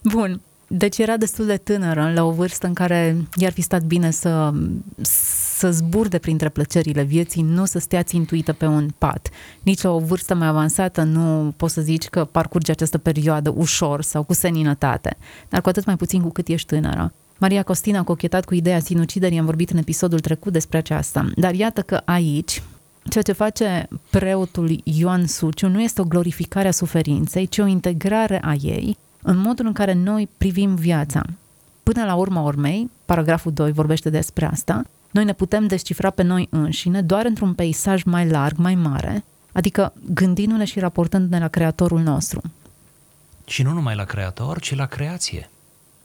Bun, 0.03 0.41
deci 0.73 0.99
era 0.99 1.17
destul 1.17 1.47
de 1.47 1.57
tânără, 1.57 2.13
la 2.15 2.25
o 2.25 2.31
vârstă 2.31 2.67
în 2.67 2.73
care 2.73 3.17
i-ar 3.35 3.53
fi 3.53 3.61
stat 3.61 3.83
bine 3.83 4.11
să, 4.11 4.53
să 5.03 5.71
zburde 5.71 6.19
printre 6.19 6.49
plăcerile 6.49 7.03
vieții, 7.03 7.43
nu 7.43 7.65
să 7.65 7.79
stea 7.79 8.03
țintuită 8.03 8.53
pe 8.53 8.67
un 8.67 8.89
pat. 8.99 9.29
Nici 9.63 9.83
la 9.83 9.91
o 9.91 9.99
vârstă 9.99 10.35
mai 10.35 10.47
avansată 10.47 11.03
nu 11.03 11.55
poți 11.57 11.75
să 11.75 11.81
zici 11.81 12.09
că 12.09 12.25
parcurge 12.25 12.71
această 12.71 12.99
perioadă 12.99 13.53
ușor 13.57 14.03
sau 14.03 14.23
cu 14.23 14.33
seninătate, 14.33 15.17
dar 15.49 15.61
cu 15.61 15.69
atât 15.69 15.85
mai 15.85 15.97
puțin 15.97 16.23
cu 16.23 16.31
cât 16.31 16.49
ești 16.49 16.67
tânără. 16.67 17.13
Maria 17.39 17.63
Costina 17.63 17.99
a 17.99 18.03
cochetat 18.03 18.45
cu 18.45 18.55
ideea 18.55 18.81
sinuciderii, 18.81 19.39
am 19.39 19.45
vorbit 19.45 19.71
în 19.71 19.79
episodul 19.79 20.21
trecut 20.21 20.53
despre 20.53 20.79
aceasta. 20.79 21.31
Dar 21.37 21.55
iată 21.55 21.81
că 21.81 22.03
aici, 22.05 22.63
ceea 23.09 23.23
ce 23.23 23.33
face 23.33 23.89
preotul 24.11 24.81
Ioan 24.85 25.27
Suciu 25.27 25.69
nu 25.69 25.81
este 25.81 26.01
o 26.01 26.05
glorificare 26.05 26.69
a 26.69 26.73
suferinței, 26.73 27.47
ci 27.47 27.59
o 27.59 27.67
integrare 27.67 28.41
a 28.45 28.55
ei 28.61 28.97
în 29.23 29.37
modul 29.37 29.67
în 29.67 29.73
care 29.73 29.93
noi 29.93 30.29
privim 30.37 30.75
viața. 30.75 31.23
Până 31.83 32.05
la 32.05 32.15
urma 32.15 32.41
urmei, 32.41 32.91
paragraful 33.05 33.53
2 33.53 33.73
vorbește 33.73 34.11
despre 34.11 34.45
asta, 34.45 34.83
noi 35.11 35.25
ne 35.25 35.33
putem 35.33 35.67
descifra 35.67 36.11
pe 36.11 36.23
noi 36.23 36.47
înșine 36.51 37.03
doar 37.03 37.25
într-un 37.25 37.55
peisaj 37.55 38.03
mai 38.03 38.29
larg, 38.29 38.57
mai 38.57 38.75
mare, 38.75 39.25
adică 39.53 39.93
gândindu-ne 40.15 40.65
și 40.65 40.79
raportându-ne 40.79 41.39
la 41.39 41.49
Creatorul 41.49 42.01
nostru. 42.01 42.43
Și 43.47 43.63
nu 43.63 43.73
numai 43.73 43.95
la 43.95 44.05
Creator, 44.05 44.61
ci 44.61 44.75
la 44.75 44.87
creație. 44.87 45.51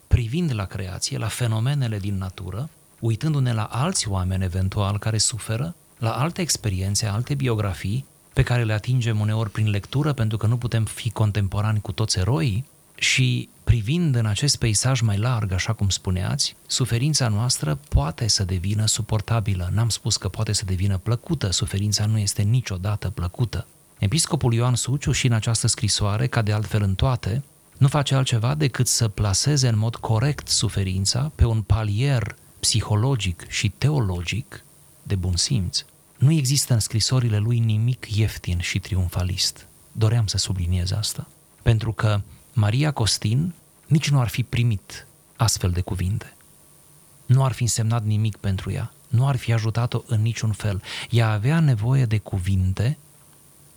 Privind 0.08 0.54
la 0.54 0.66
creație, 0.66 1.18
la 1.18 1.28
fenomenele 1.28 1.98
din 1.98 2.18
natură, 2.18 2.70
uitându-ne 3.00 3.54
la 3.54 3.64
alți 3.64 4.10
oameni 4.10 4.44
eventual 4.44 5.00
care 5.00 5.18
suferă, 5.18 5.76
la 6.00 6.12
alte 6.12 6.42
experiențe, 6.42 7.06
alte 7.06 7.34
biografii, 7.34 8.06
pe 8.34 8.44
care 8.44 8.64
le 8.64 8.74
atingem 8.74 9.20
uneori 9.20 9.50
prin 9.50 9.70
lectură, 9.70 10.14
pentru 10.14 10.38
că 10.38 10.48
nu 10.48 10.58
putem 10.58 10.86
fi 10.86 11.12
contemporani 11.12 11.82
cu 11.82 11.92
toți 11.92 12.20
eroii, 12.20 12.66
și 12.96 13.50
privind 13.64 14.16
în 14.16 14.26
acest 14.26 14.56
peisaj 14.56 15.02
mai 15.02 15.18
larg, 15.18 15.52
așa 15.52 15.74
cum 15.74 15.90
spuneați, 15.90 16.56
suferința 16.68 17.28
noastră 17.28 17.80
poate 17.90 18.28
să 18.28 18.44
devină 18.44 18.86
suportabilă. 18.86 19.70
N-am 19.74 19.90
spus 19.90 20.18
că 20.18 20.30
poate 20.30 20.52
să 20.52 20.66
devină 20.66 20.98
plăcută, 20.98 21.52
suferința 21.52 22.06
nu 22.06 22.18
este 22.18 22.42
niciodată 22.42 23.10
plăcută. 23.10 23.68
Episcopul 23.98 24.54
Ioan 24.54 24.76
Suciu 24.76 25.12
și 25.12 25.26
în 25.26 25.34
această 25.34 25.68
scrisoare, 25.68 26.28
ca 26.28 26.42
de 26.42 26.52
altfel 26.52 26.82
în 26.82 26.96
toate, 26.96 27.44
nu 27.78 27.88
face 27.88 28.16
altceva 28.16 28.56
decât 28.56 28.88
să 28.88 29.08
placeze 29.08 29.68
în 29.68 29.78
mod 29.78 29.96
corect 29.96 30.48
suferința 30.48 31.32
pe 31.36 31.46
un 31.46 31.62
palier 31.62 32.36
psihologic 32.60 33.46
și 33.50 33.70
teologic 33.70 34.64
de 35.04 35.16
bun 35.16 35.36
simț. 35.36 35.86
Nu 36.18 36.32
există 36.32 36.74
în 36.74 36.80
scrisorile 36.80 37.38
lui 37.38 37.60
nimic 37.60 38.08
ieftin 38.16 38.60
și 38.60 38.80
triumfalist. 38.80 39.68
Doream 39.92 40.28
să 40.28 40.38
subliniez 40.38 40.92
asta. 40.92 41.28
Pentru 41.62 41.92
că 41.92 42.22
Maria 42.58 42.92
Costin 42.92 43.54
nici 43.88 44.10
nu 44.10 44.20
ar 44.20 44.28
fi 44.28 44.44
primit 44.44 45.08
astfel 45.36 45.72
de 45.72 45.82
cuvinte. 45.82 46.34
Nu 47.26 47.44
ar 47.44 47.52
fi 47.52 47.62
însemnat 47.62 48.04
nimic 48.04 48.38
pentru 48.38 48.72
ea, 48.72 48.94
nu 49.08 49.28
ar 49.28 49.36
fi 49.36 49.54
ajutat-o 49.54 50.02
în 50.08 50.22
niciun 50.22 50.52
fel. 50.52 50.82
Ea 51.10 51.32
avea 51.32 51.60
nevoie 51.60 52.06
de 52.06 52.18
cuvinte 52.18 52.98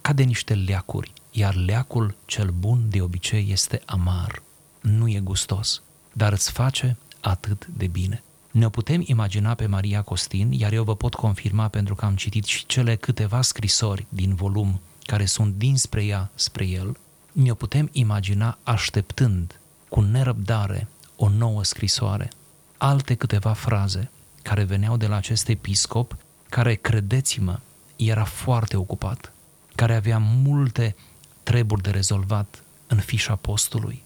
ca 0.01 0.13
de 0.13 0.23
niște 0.23 0.55
leacuri. 0.55 1.13
iar 1.31 1.55
leacul 1.55 2.15
cel 2.25 2.51
bun 2.51 2.85
de 2.89 3.03
obicei 3.03 3.49
este 3.51 3.83
amar, 3.87 4.43
nu 4.81 5.09
e 5.09 5.21
gustos, 5.21 5.83
dar 6.13 6.33
îți 6.33 6.51
face 6.51 6.97
atât 7.21 7.67
de 7.67 7.87
bine. 7.87 8.23
Ne 8.51 8.69
putem 8.69 9.03
imagina 9.07 9.55
pe 9.55 9.67
Maria 9.67 10.03
Costin, 10.03 10.53
iar 10.53 10.73
eu 10.73 10.85
vă 10.85 10.97
pot 10.97 11.15
confirma 11.15 11.69
pentru 11.69 11.95
că 11.95 12.05
am 12.05 12.17
citit 12.17 12.45
și 12.45 12.67
cele 12.67 12.97
câteva 12.97 13.43
scrisori 13.43 14.07
din 14.09 14.35
volum 14.35 14.81
care 15.03 15.25
sunt 15.25 15.55
dinspre 15.55 16.05
ea 16.05 16.31
spre 16.35 16.67
el, 16.67 16.97
ne 17.39 17.55
putem 17.55 17.89
imagina 17.93 18.59
așteptând 18.63 19.61
cu 19.89 20.01
nerăbdare 20.01 20.89
o 21.17 21.29
nouă 21.29 21.65
scrisoare, 21.65 22.31
alte 22.77 23.15
câteva 23.15 23.53
fraze 23.53 24.11
care 24.43 24.65
veneau 24.65 24.97
de 24.97 25.07
la 25.07 25.17
acest 25.17 25.49
episcop, 25.49 26.17
care, 26.49 26.75
credeți-mă, 26.75 27.61
era 27.97 28.25
foarte 28.25 28.77
ocupat, 28.77 29.33
care 29.75 29.95
avea 29.95 30.19
multe 30.19 30.97
treburi 31.43 31.83
de 31.83 31.91
rezolvat 31.91 32.63
în 32.87 32.99
fișa 32.99 33.35
postului 33.35 34.03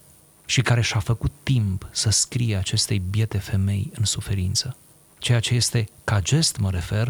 și 0.47 0.62
care 0.62 0.81
și-a 0.81 1.01
făcut 1.01 1.33
timp 1.43 1.89
să 1.91 2.11
scrie 2.11 2.57
acestei 2.57 2.99
biete 2.99 3.39
femei 3.39 3.91
în 3.95 4.05
suferință. 4.05 4.77
Ceea 5.19 5.41
ce 5.41 5.55
este, 5.55 5.89
ca 6.05 6.21
gest 6.21 6.57
mă 6.57 6.71
refer, 6.71 7.07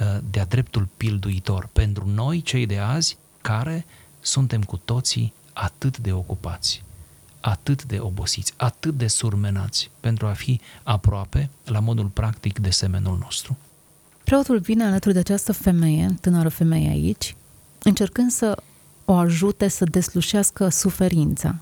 uh, 0.00 0.18
de-a 0.30 0.44
dreptul 0.44 0.88
pilduitor 0.96 1.68
pentru 1.72 2.06
noi, 2.06 2.42
cei 2.42 2.66
de 2.66 2.78
azi, 2.78 3.18
care 3.40 3.86
suntem 4.20 4.62
cu 4.62 4.76
toții 4.76 5.36
atât 5.60 5.98
de 5.98 6.12
ocupați, 6.12 6.82
atât 7.40 7.84
de 7.84 7.98
obosiți, 8.00 8.52
atât 8.56 8.94
de 8.94 9.06
surmenați 9.06 9.90
pentru 10.00 10.26
a 10.26 10.32
fi 10.32 10.60
aproape, 10.82 11.50
la 11.64 11.78
modul 11.78 12.06
practic, 12.06 12.58
de 12.58 12.70
semenul 12.70 13.18
nostru. 13.20 13.56
Preotul 14.24 14.58
vine 14.58 14.84
alături 14.84 15.14
de 15.14 15.20
această 15.20 15.52
femeie, 15.52 16.16
tânără 16.20 16.48
femeie 16.48 16.88
aici, 16.88 17.36
încercând 17.82 18.30
să 18.30 18.62
o 19.04 19.12
ajute 19.12 19.68
să 19.68 19.84
deslușească 19.84 20.68
suferința, 20.68 21.56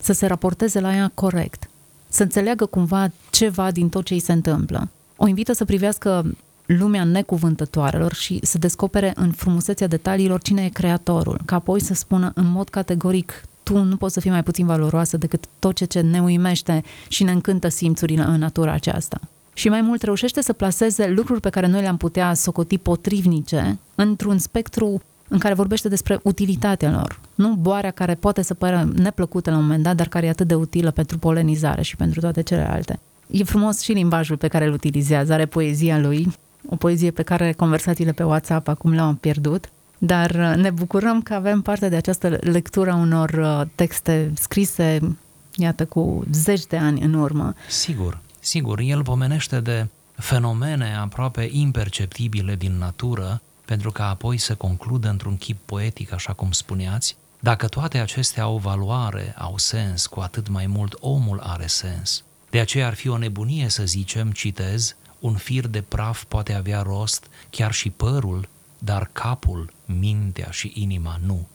să 0.00 0.12
se 0.12 0.26
raporteze 0.26 0.80
la 0.80 0.94
ea 0.94 1.10
corect, 1.14 1.70
să 2.08 2.22
înțeleagă 2.22 2.66
cumva 2.66 3.10
ceva 3.30 3.70
din 3.70 3.88
tot 3.88 4.04
ce 4.04 4.14
îi 4.14 4.20
se 4.20 4.32
întâmplă. 4.32 4.88
O 5.16 5.26
invită 5.26 5.52
să 5.52 5.64
privească 5.64 6.36
lumea 6.76 7.04
necuvântătoarelor 7.04 8.14
și 8.14 8.38
să 8.42 8.58
descopere 8.58 9.12
în 9.16 9.30
frumusețea 9.30 9.86
detaliilor 9.86 10.42
cine 10.42 10.64
e 10.64 10.68
creatorul, 10.68 11.40
ca 11.44 11.56
apoi 11.56 11.80
să 11.80 11.94
spună 11.94 12.32
în 12.34 12.50
mod 12.50 12.68
categoric 12.68 13.42
tu 13.62 13.82
nu 13.82 13.96
poți 13.96 14.14
să 14.14 14.20
fii 14.20 14.30
mai 14.30 14.42
puțin 14.42 14.66
valoroasă 14.66 15.16
decât 15.16 15.44
tot 15.58 15.74
ce, 15.74 15.84
ce 15.84 16.00
ne 16.00 16.22
uimește 16.22 16.82
și 17.08 17.24
ne 17.24 17.32
încântă 17.32 17.68
simțurile 17.68 18.22
în 18.22 18.38
natura 18.38 18.72
aceasta. 18.72 19.20
Și 19.52 19.68
mai 19.68 19.80
mult 19.80 20.02
reușește 20.02 20.42
să 20.42 20.52
placeze 20.52 21.08
lucruri 21.08 21.40
pe 21.40 21.50
care 21.50 21.66
noi 21.66 21.80
le-am 21.80 21.96
putea 21.96 22.34
socoti 22.34 22.78
potrivnice 22.78 23.78
într-un 23.94 24.38
spectru 24.38 25.02
în 25.28 25.38
care 25.38 25.54
vorbește 25.54 25.88
despre 25.88 26.20
utilitatea 26.22 26.90
lor. 26.90 27.20
Nu 27.34 27.54
boarea 27.54 27.90
care 27.90 28.14
poate 28.14 28.42
să 28.42 28.54
pară 28.54 28.88
neplăcută 28.94 29.50
la 29.50 29.56
un 29.56 29.62
moment 29.62 29.82
dat, 29.82 29.96
dar 29.96 30.08
care 30.08 30.26
e 30.26 30.30
atât 30.30 30.46
de 30.46 30.54
utilă 30.54 30.90
pentru 30.90 31.18
polenizare 31.18 31.82
și 31.82 31.96
pentru 31.96 32.20
toate 32.20 32.42
celelalte. 32.42 32.98
E 33.30 33.44
frumos 33.44 33.80
și 33.80 33.92
limbajul 33.92 34.36
pe 34.36 34.48
care 34.48 34.66
îl 34.66 34.72
utilizează, 34.72 35.32
are 35.32 35.46
poezia 35.46 35.98
lui, 35.98 36.32
o 36.70 36.76
poezie 36.76 37.10
pe 37.10 37.22
care 37.22 37.52
conversațiile 37.52 38.12
pe 38.12 38.22
WhatsApp 38.22 38.68
acum 38.68 38.92
le-am 38.92 39.16
pierdut, 39.16 39.70
dar 39.98 40.30
uh, 40.30 40.62
ne 40.62 40.70
bucurăm 40.70 41.22
că 41.22 41.34
avem 41.34 41.60
parte 41.60 41.88
de 41.88 41.96
această 41.96 42.38
lectură 42.40 42.90
a 42.90 42.96
unor 42.96 43.30
uh, 43.30 43.66
texte 43.74 44.32
scrise, 44.34 45.16
iată, 45.56 45.86
cu 45.86 46.24
zeci 46.32 46.66
de 46.66 46.76
ani 46.76 47.00
în 47.00 47.14
urmă. 47.14 47.54
Sigur, 47.68 48.18
sigur, 48.40 48.78
el 48.78 49.02
pomenește 49.02 49.60
de 49.60 49.86
fenomene 50.14 50.96
aproape 50.96 51.48
imperceptibile 51.52 52.54
din 52.54 52.78
natură, 52.78 53.40
pentru 53.64 53.90
ca 53.90 54.08
apoi 54.08 54.38
să 54.38 54.54
concludă 54.54 55.08
într-un 55.08 55.36
chip 55.36 55.58
poetic, 55.64 56.12
așa 56.12 56.32
cum 56.32 56.50
spuneați, 56.50 57.16
dacă 57.40 57.66
toate 57.66 57.98
acestea 57.98 58.42
au 58.42 58.56
valoare, 58.56 59.34
au 59.38 59.58
sens, 59.58 60.06
cu 60.06 60.20
atât 60.20 60.48
mai 60.48 60.66
mult 60.66 60.96
omul 61.00 61.40
are 61.42 61.66
sens. 61.66 62.24
De 62.50 62.60
aceea 62.60 62.86
ar 62.86 62.94
fi 62.94 63.08
o 63.08 63.18
nebunie 63.18 63.68
să 63.68 63.84
zicem, 63.84 64.30
citez, 64.30 64.96
un 65.18 65.34
fir 65.34 65.66
de 65.66 65.82
praf 65.82 66.24
poate 66.24 66.52
avea 66.52 66.82
rost, 66.82 67.26
chiar 67.50 67.72
și 67.72 67.90
părul, 67.90 68.48
dar 68.78 69.10
capul, 69.12 69.72
mintea 69.84 70.50
și 70.50 70.72
inima 70.74 71.20
nu. 71.26 71.46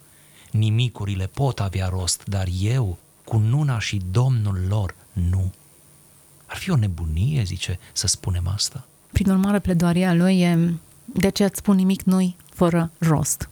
Nimicurile 0.51 1.27
pot 1.27 1.59
avea 1.59 1.87
rost, 1.87 2.23
dar 2.25 2.47
eu, 2.61 2.97
cu 3.23 3.37
nuna 3.37 3.79
și 3.79 4.01
domnul 4.11 4.65
lor, 4.67 4.95
nu. 5.13 5.51
Ar 6.45 6.57
fi 6.57 6.69
o 6.69 6.75
nebunie, 6.75 7.43
zice, 7.43 7.79
să 7.93 8.07
spunem 8.07 8.47
asta. 8.47 8.87
Prin 9.11 9.29
urmare, 9.29 9.59
pledoaria 9.59 10.13
lui 10.13 10.39
e 10.41 10.73
de 11.05 11.27
aceea 11.27 11.47
îți 11.47 11.57
spun 11.57 11.75
nimic 11.75 12.01
nu 12.01 12.35
fără 12.49 12.91
rost. 12.97 13.49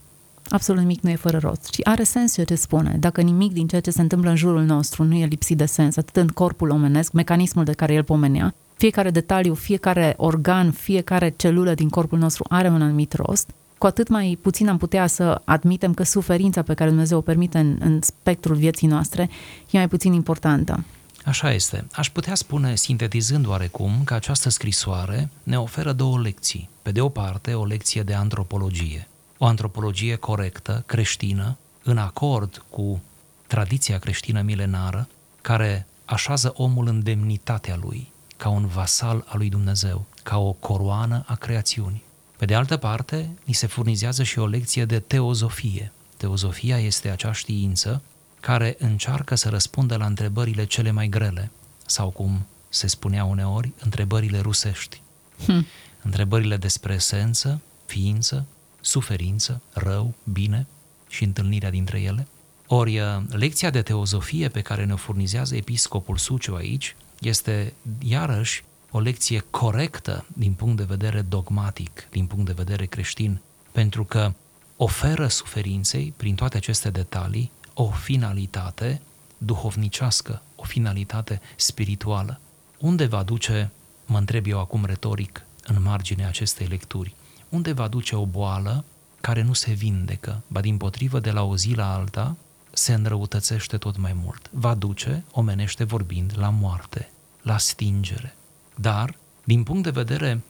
Absolut 0.50 0.82
nimic 0.82 1.02
nu 1.02 1.10
e 1.10 1.16
fără 1.16 1.38
rost. 1.38 1.74
Și 1.74 1.82
are 1.84 2.04
sens 2.04 2.34
ceea 2.34 2.46
ce 2.46 2.56
spune. 2.56 2.96
Dacă 3.00 3.22
nimic 3.22 3.52
din 3.52 3.68
ceea 3.68 3.82
ce 3.82 3.92
se 3.92 4.02
întâmplă 4.02 4.30
în 4.30 4.36
jurul 4.36 4.64
nostru 4.64 5.04
nu 5.04 5.16
e 5.16 5.26
lipsit 5.26 5.58
de 5.58 5.66
sens, 5.66 5.98
atât 5.98 6.16
în 6.16 6.28
corpul 6.28 6.70
omenesc, 6.70 7.12
mecanismul 7.12 7.64
de 7.64 7.74
care 7.74 7.94
el 7.94 8.04
pomenea, 8.04 8.56
fiecare 8.82 9.10
detaliu, 9.10 9.54
fiecare 9.54 10.14
organ, 10.18 10.72
fiecare 10.72 11.30
celulă 11.30 11.74
din 11.74 11.90
corpul 11.90 12.18
nostru 12.18 12.46
are 12.50 12.68
un 12.68 12.82
anumit 12.82 13.14
rost, 13.14 13.50
cu 13.78 13.86
atât 13.86 14.08
mai 14.08 14.38
puțin 14.42 14.70
am 14.70 14.78
putea 14.78 15.08
să 15.08 15.42
admitem 15.44 15.94
că 15.94 16.04
suferința 16.04 16.62
pe 16.62 16.74
care 16.74 16.90
Dumnezeu 16.90 17.18
o 17.18 17.22
permite 17.22 17.60
în, 17.60 17.78
în 17.80 18.02
spectrul 18.02 18.56
vieții 18.56 18.88
noastre 18.88 19.30
e 19.70 19.78
mai 19.78 19.88
puțin 19.88 20.14
importantă. 20.14 20.84
Așa 21.26 21.54
este. 21.54 21.86
Aș 21.92 22.10
putea 22.10 22.36
spune, 22.36 22.76
sintetizând 22.76 23.48
oarecum, 23.48 23.92
că 24.06 24.14
această 24.14 24.50
scrisoare 24.50 25.30
ne 25.44 25.60
oferă 25.60 25.92
două 25.92 26.20
lecții. 26.20 26.70
Pe 26.82 26.92
de 26.92 27.02
o 27.02 27.10
parte, 27.10 27.54
o 27.54 27.66
lecție 27.66 28.02
de 28.02 28.14
antropologie. 28.14 29.08
O 29.38 29.46
antropologie 29.46 30.16
corectă, 30.16 30.84
creștină, 30.86 31.58
în 31.84 31.98
acord 31.98 32.66
cu 32.70 33.02
tradiția 33.48 33.98
creștină 33.98 34.42
milenară, 34.42 35.08
care 35.42 35.88
așează 36.06 36.54
omul 36.56 36.88
în 36.88 37.04
demnitatea 37.04 37.80
lui, 37.84 38.12
ca 38.42 38.50
un 38.50 38.68
vasal 38.68 39.24
al 39.28 39.38
lui 39.38 39.50
Dumnezeu, 39.50 40.06
ca 40.24 40.38
o 40.38 40.52
coroană 40.52 41.24
a 41.28 41.36
creațiunii. 41.36 42.04
Pe 42.38 42.46
de 42.46 42.56
altă 42.56 42.78
parte, 42.78 43.30
ni 43.44 43.54
se 43.54 43.68
furnizează 43.68 44.24
și 44.24 44.40
o 44.40 44.46
lecție 44.46 44.86
de 44.86 45.00
teozofie. 45.00 45.92
Teozofia 46.18 46.80
este 46.80 47.10
acea 47.10 47.32
știință 47.32 48.02
care 48.40 48.76
încearcă 48.80 49.36
să 49.36 49.50
răspundă 49.50 49.96
la 49.96 50.06
întrebările 50.06 50.66
cele 50.66 50.92
mai 50.92 51.08
grele, 51.08 51.52
sau 51.86 52.10
cum 52.10 52.46
se 52.70 52.88
spunea 52.88 53.24
uneori, 53.24 53.72
întrebările 53.80 54.40
rusești. 54.40 55.02
Hmm. 55.46 55.66
Întrebările 56.02 56.58
despre 56.58 56.94
esență, 56.94 57.62
ființă, 57.86 58.46
suferință, 58.80 59.62
rău, 59.74 60.14
bine 60.24 60.68
și 61.10 61.24
întâlnirea 61.24 61.70
dintre 61.70 62.02
ele. 62.02 62.28
Ori 62.68 63.00
uh, 63.00 63.06
lecția 63.30 63.70
de 63.70 63.82
teozofie 63.82 64.50
pe 64.50 64.62
care 64.62 64.86
ne-o 64.86 64.96
furnizează 64.96 65.56
episcopul 65.56 66.18
Suciu 66.18 66.56
aici 66.56 66.96
este 67.22 67.74
iarăși 68.00 68.64
o 68.92 69.00
lecție 69.00 69.44
corectă 69.50 70.26
din 70.28 70.54
punct 70.54 70.78
de 70.78 70.84
vedere 70.84 71.22
dogmatic, 71.22 72.08
din 72.10 72.26
punct 72.26 72.46
de 72.46 72.52
vedere 72.52 72.86
creștin, 72.86 73.40
pentru 73.72 74.04
că 74.04 74.34
oferă 74.76 75.28
suferinței, 75.28 76.14
prin 76.18 76.36
toate 76.36 76.58
aceste 76.58 76.90
detalii, 76.90 77.52
o 77.74 77.90
finalitate 77.90 79.02
duhovnicească, 79.38 80.42
o 80.56 80.64
finalitate 80.64 81.42
spirituală. 81.56 82.40
Unde 82.80 83.06
va 83.06 83.24
duce, 83.24 83.72
mă 84.06 84.18
întreb 84.18 84.46
eu 84.46 84.60
acum 84.60 84.86
retoric, 84.86 85.46
în 85.64 85.82
marginea 85.82 86.28
acestei 86.28 86.68
lecturi, 86.68 87.16
unde 87.50 87.72
va 87.72 87.88
duce 87.88 88.16
o 88.16 88.26
boală 88.26 88.86
care 89.22 89.42
nu 89.42 89.54
se 89.54 89.72
vindecă, 89.72 90.42
ba 90.48 90.62
din 90.62 90.78
potrivă 90.78 91.20
de 91.20 91.32
la 91.32 91.44
o 91.44 91.56
zi 91.56 91.74
la 91.74 91.94
alta, 91.94 92.36
se 92.72 92.94
înrăutățește 92.94 93.78
tot 93.78 93.98
mai 93.98 94.14
mult. 94.14 94.50
Va 94.52 94.74
duce, 94.74 95.24
omenește 95.32 95.84
vorbind, 95.84 96.34
la 96.36 96.50
moarte, 96.50 97.12
la 97.42 97.58
stingere. 97.58 98.36
Dar, 98.76 99.16
din 99.44 99.64
punct 99.64 99.84
de 99.84 99.90
vedere 99.90 100.42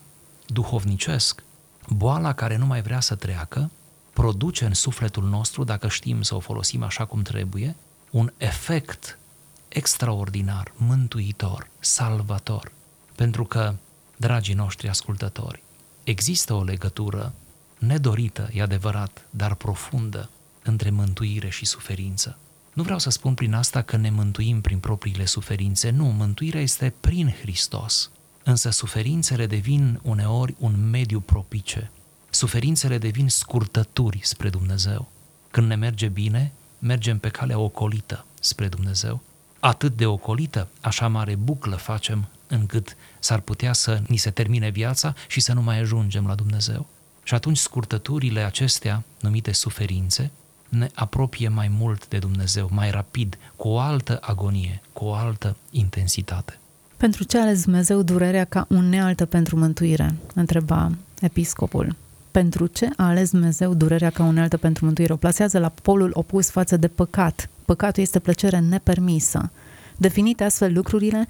duhovnicesc, 0.46 1.44
boala 1.88 2.34
care 2.34 2.56
nu 2.56 2.66
mai 2.66 2.82
vrea 2.82 3.00
să 3.00 3.16
treacă 3.16 3.72
produce 4.14 4.66
în 4.66 4.74
sufletul 4.74 5.24
nostru, 5.24 5.64
dacă 5.64 5.88
știm 5.88 6.22
să 6.22 6.36
o 6.36 6.40
folosim 6.40 6.84
așa 6.84 7.06
cum 7.06 7.22
trebuie, 7.22 7.76
un 8.12 8.32
efect 8.38 9.20
extraordinar, 9.68 10.72
mântuitor, 10.76 11.68
salvator. 11.80 12.72
Pentru 13.16 13.46
că, 13.46 13.74
dragii 14.18 14.54
noștri 14.54 14.90
ascultători, 14.90 15.64
există 16.04 16.54
o 16.54 16.64
legătură 16.64 17.34
nedorită, 17.78 18.50
e 18.54 18.62
adevărat, 18.62 19.26
dar 19.30 19.54
profundă, 19.54 20.30
între 20.63 20.89
mântuire 20.89 21.50
și 21.50 21.65
suferință. 21.65 22.38
Nu 22.74 22.84
vreau 22.84 23.00
să 23.00 23.10
spun 23.10 23.34
prin 23.34 23.54
asta 23.54 23.82
că 23.82 23.97
ne 23.97 24.10
mântuim 24.10 24.62
prin 24.62 24.80
propriile 24.80 25.26
suferințe, 25.26 25.89
nu, 25.89 26.06
mântuirea 26.06 26.62
este 26.62 26.93
prin 27.00 27.36
Hristos. 27.41 28.12
Însă 28.43 28.69
suferințele 28.69 29.47
devin 29.47 30.00
uneori 30.04 30.56
un 30.60 30.89
mediu 30.89 31.19
propice 31.19 31.91
Suferințele 32.34 32.97
devin 32.97 33.30
scurtături 33.30 34.19
spre 34.24 34.50
Dumnezeu. 34.50 35.12
Când 35.52 35.67
ne 35.67 35.76
merge 35.76 36.08
bine, 36.08 36.52
mergem 36.80 37.17
pe 37.17 37.30
calea 37.30 37.60
ocolită 37.60 38.26
spre 38.39 38.67
Dumnezeu. 38.67 39.21
Atât 39.60 39.95
de 39.95 40.06
ocolită, 40.06 40.67
așa 40.82 41.08
mare 41.08 41.36
buclă 41.36 41.76
facem 41.76 42.28
încât 42.47 42.95
s-ar 43.19 43.39
putea 43.39 43.74
să 43.74 44.02
ni 44.08 44.17
se 44.17 44.30
termine 44.30 44.69
viața 44.69 45.13
și 45.28 45.39
să 45.39 45.54
nu 45.54 45.62
mai 45.62 45.80
ajungem 45.80 46.28
la 46.28 46.36
Dumnezeu. 46.36 46.88
Și 47.24 47.34
atunci 47.34 47.58
scurtăturile 47.58 48.41
acestea, 48.41 49.04
numite 49.19 49.52
suferințe, 49.52 50.32
ne 50.72 50.90
apropie 50.94 51.48
mai 51.48 51.72
mult 51.80 52.08
de 52.08 52.18
Dumnezeu, 52.18 52.70
mai 52.72 52.92
rapid, 52.92 53.38
cu 53.56 53.68
o 53.68 53.80
altă 53.80 54.18
agonie, 54.22 54.82
cu 54.94 55.06
o 55.06 55.14
altă 55.14 55.56
intensitate. 55.70 56.60
Pentru 56.98 57.24
ce 57.24 57.38
a 57.38 57.42
ales 57.42 57.64
Dumnezeu 57.64 58.02
durerea 58.02 58.46
ca 58.46 58.66
unealtă 58.70 59.26
pentru 59.26 59.58
mântuire? 59.58 60.16
Întreba 60.34 60.92
episcopul. 61.20 61.96
Pentru 62.32 62.68
ce 62.68 62.90
a 62.98 63.08
ales 63.08 63.32
Dumnezeu 63.32 63.74
durerea 63.74 64.10
ca 64.10 64.24
unealtă 64.24 64.58
pentru 64.58 64.86
mântuire? 64.86 65.14
O 65.14 65.16
plasează 65.16 65.60
la 65.60 65.70
polul 65.82 66.12
opus 66.14 66.50
față 66.50 66.78
de 66.78 66.88
păcat. 66.88 67.50
Păcatul 67.66 68.04
este 68.04 68.20
plăcere 68.20 68.60
nepermisă. 68.60 69.52
Definite 69.98 70.44
astfel 70.44 70.74
lucrurile, 70.74 71.28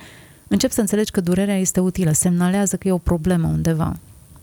încep 0.48 0.72
să 0.72 0.80
înțelegi 0.82 1.12
că 1.12 1.22
durerea 1.22 1.58
este 1.58 1.80
utilă, 1.80 2.12
semnalează 2.12 2.76
că 2.76 2.88
e 2.88 2.92
o 2.92 2.98
problemă 2.98 3.48
undeva. 3.48 3.96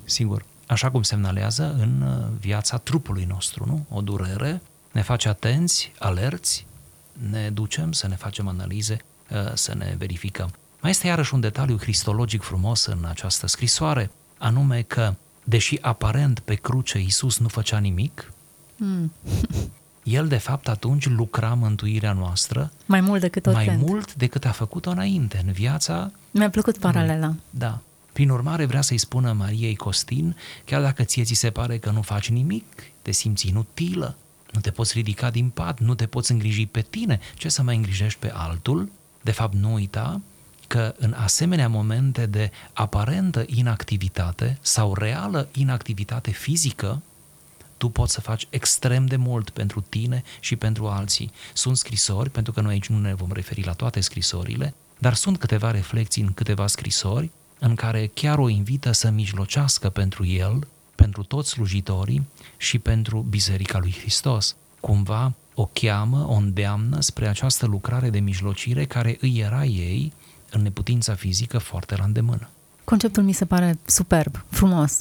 Sigur, 0.05 0.45
așa 0.67 0.91
cum 0.91 1.03
semnalează 1.03 1.77
în 1.81 2.03
uh, 2.03 2.27
viața 2.41 2.77
trupului 2.77 3.27
nostru, 3.29 3.65
nu? 3.67 3.85
O 3.97 4.01
durere 4.01 4.61
ne 4.99 5.05
face 5.05 5.29
atenți, 5.29 5.93
alerți, 5.99 6.67
ne 7.31 7.51
ducem 7.51 7.93
să 7.93 8.09
ne 8.09 8.15
facem 8.15 8.49
analize, 8.49 8.97
uh, 9.31 9.55
să 9.55 9.75
ne 9.75 9.95
verificăm. 9.99 10.51
Mai 10.81 10.91
este 10.91 11.07
iarăși 11.07 11.35
un 11.35 11.41
detaliu 11.41 11.77
cristologic 11.77 12.43
frumos 12.43 12.85
în 12.85 13.05
această 13.09 13.47
scrisoare, 13.47 14.11
anume 14.39 14.83
că, 14.83 15.15
deși 15.45 15.79
aparent 15.81 16.39
pe 16.39 16.55
cruce 16.55 16.99
Iisus 16.99 17.39
nu 17.39 17.49
făcea 17.49 17.79
nimic, 17.79 18.33
mm. 18.77 19.13
el 20.19 20.29
de 20.29 20.37
fapt 20.37 20.69
atunci 20.69 21.09
lucra 21.09 21.55
mântuirea 21.55 22.13
noastră 22.13 22.73
mai 22.87 23.01
mult 23.01 23.21
decât 23.21 23.47
mai 23.47 23.55
oricând. 23.55 23.89
mult 23.89 24.15
decât 24.15 24.45
a 24.45 24.51
făcut-o 24.51 24.91
înainte, 24.91 25.43
în 25.47 25.53
viața... 25.53 26.11
Mi-a 26.31 26.51
plăcut 26.51 26.79
paralela. 26.79 27.35
Da. 27.51 27.79
Prin 28.13 28.31
urmare, 28.31 28.65
vrea 28.65 28.81
să-i 28.81 28.99
spună 28.99 29.33
Mariei 29.33 29.77
Costin, 29.77 30.37
chiar 30.65 30.83
dacă 30.83 31.03
ție 31.03 31.25
ți 31.25 31.35
se 31.35 31.51
pare 31.51 31.79
că 31.79 31.91
nu 31.91 32.03
faci 32.03 32.31
nimic, 32.31 32.65
te 33.03 33.11
simți 33.11 33.49
inutilă, 33.49 34.17
nu 34.53 34.61
te 34.61 34.71
poți 34.71 34.93
ridica 34.93 35.31
din 35.31 35.49
pat, 35.49 35.81
nu 35.81 35.95
te 35.95 36.07
poți 36.07 36.33
îngriji 36.33 36.67
pe 36.67 36.81
tine, 36.81 37.21
ce 37.35 37.49
să 37.49 37.63
mai 37.63 37.77
îngrijești 37.77 38.19
pe 38.19 38.31
altul? 38.35 38.91
De 39.23 39.31
fapt, 39.31 39.55
nu 39.55 39.73
uita 39.73 40.21
că 40.67 40.95
în 40.99 41.13
asemenea 41.13 41.69
momente 41.69 42.27
de 42.27 42.51
aparentă 42.73 43.45
inactivitate 43.47 44.59
sau 44.61 44.95
reală 44.95 45.49
inactivitate 45.53 46.31
fizică, 46.31 47.03
tu 47.77 47.89
poți 47.89 48.13
să 48.13 48.21
faci 48.21 48.47
extrem 48.51 49.07
de 49.07 49.17
mult 49.17 49.51
pentru 49.51 49.81
tine 49.81 50.23
și 50.41 50.57
pentru 50.57 50.87
alții. 50.87 51.33
Sunt 51.53 51.77
scrisori, 51.77 52.31
pentru 52.31 52.53
că 52.53 52.61
noi 52.61 52.73
aici 52.73 52.87
nu 52.87 52.99
ne 52.99 53.15
vom 53.15 53.33
referi 53.33 53.65
la 53.65 53.73
toate 53.73 54.01
scrisorile, 54.01 54.75
dar 54.99 55.15
sunt 55.15 55.39
câteva 55.39 55.71
reflexii 55.71 56.23
în 56.23 56.33
câteva 56.33 56.67
scrisori 56.67 57.31
în 57.59 57.75
care 57.75 58.11
chiar 58.15 58.39
o 58.39 58.49
invită 58.49 58.93
să 58.93 59.11
mijlocească 59.11 59.89
pentru 59.89 60.27
el, 60.27 60.67
pentru 61.09 61.37
toți 61.37 61.51
slujitorii 61.51 62.27
și 62.57 62.79
pentru 62.79 63.27
Biserica 63.29 63.79
lui 63.79 63.97
Hristos. 64.01 64.57
Cumva 64.81 65.33
o 65.55 65.68
cheamă, 65.73 66.27
o 66.29 66.33
îndeamnă 66.33 67.01
spre 67.01 67.29
această 67.29 67.66
lucrare 67.66 68.11
de 68.11 68.18
mijlocire 68.18 68.85
care 68.85 69.16
îi 69.21 69.38
era 69.38 69.64
ei, 69.64 70.12
în 70.51 70.62
neputința 70.62 71.14
fizică, 71.14 71.59
foarte 71.59 71.97
la 71.97 72.05
îndemână. 72.05 72.49
Conceptul 72.85 73.23
mi 73.23 73.33
se 73.33 73.44
pare 73.44 73.79
superb, 73.85 74.44
frumos. 74.49 75.01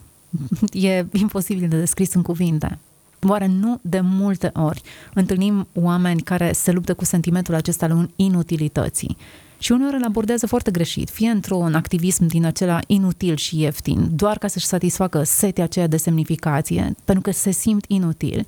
E 0.71 1.05
imposibil 1.13 1.69
de 1.69 1.79
descris 1.79 2.13
în 2.13 2.21
cuvinte. 2.21 2.79
Oare 3.27 3.45
nu 3.45 3.79
de 3.81 3.99
multe 3.99 4.51
ori 4.53 4.81
întâlnim 5.13 5.67
oameni 5.73 6.21
care 6.21 6.51
se 6.51 6.71
luptă 6.71 6.93
cu 6.93 7.05
sentimentul 7.05 7.53
acesta 7.53 7.85
al 7.85 8.09
inutilității? 8.15 9.17
Și 9.59 9.71
uneori 9.71 9.95
îl 9.95 10.03
abordează 10.03 10.47
foarte 10.47 10.71
greșit, 10.71 11.09
fie 11.09 11.29
într-un 11.29 11.73
activism 11.73 12.25
din 12.25 12.45
acela 12.45 12.79
inutil 12.87 13.35
și 13.35 13.59
ieftin, 13.59 14.09
doar 14.15 14.37
ca 14.37 14.47
să-și 14.47 14.65
satisfacă 14.65 15.23
setea 15.23 15.63
aceea 15.63 15.87
de 15.87 15.97
semnificație, 15.97 16.95
pentru 17.05 17.23
că 17.23 17.31
se 17.31 17.51
simt 17.51 17.85
inutili, 17.87 18.47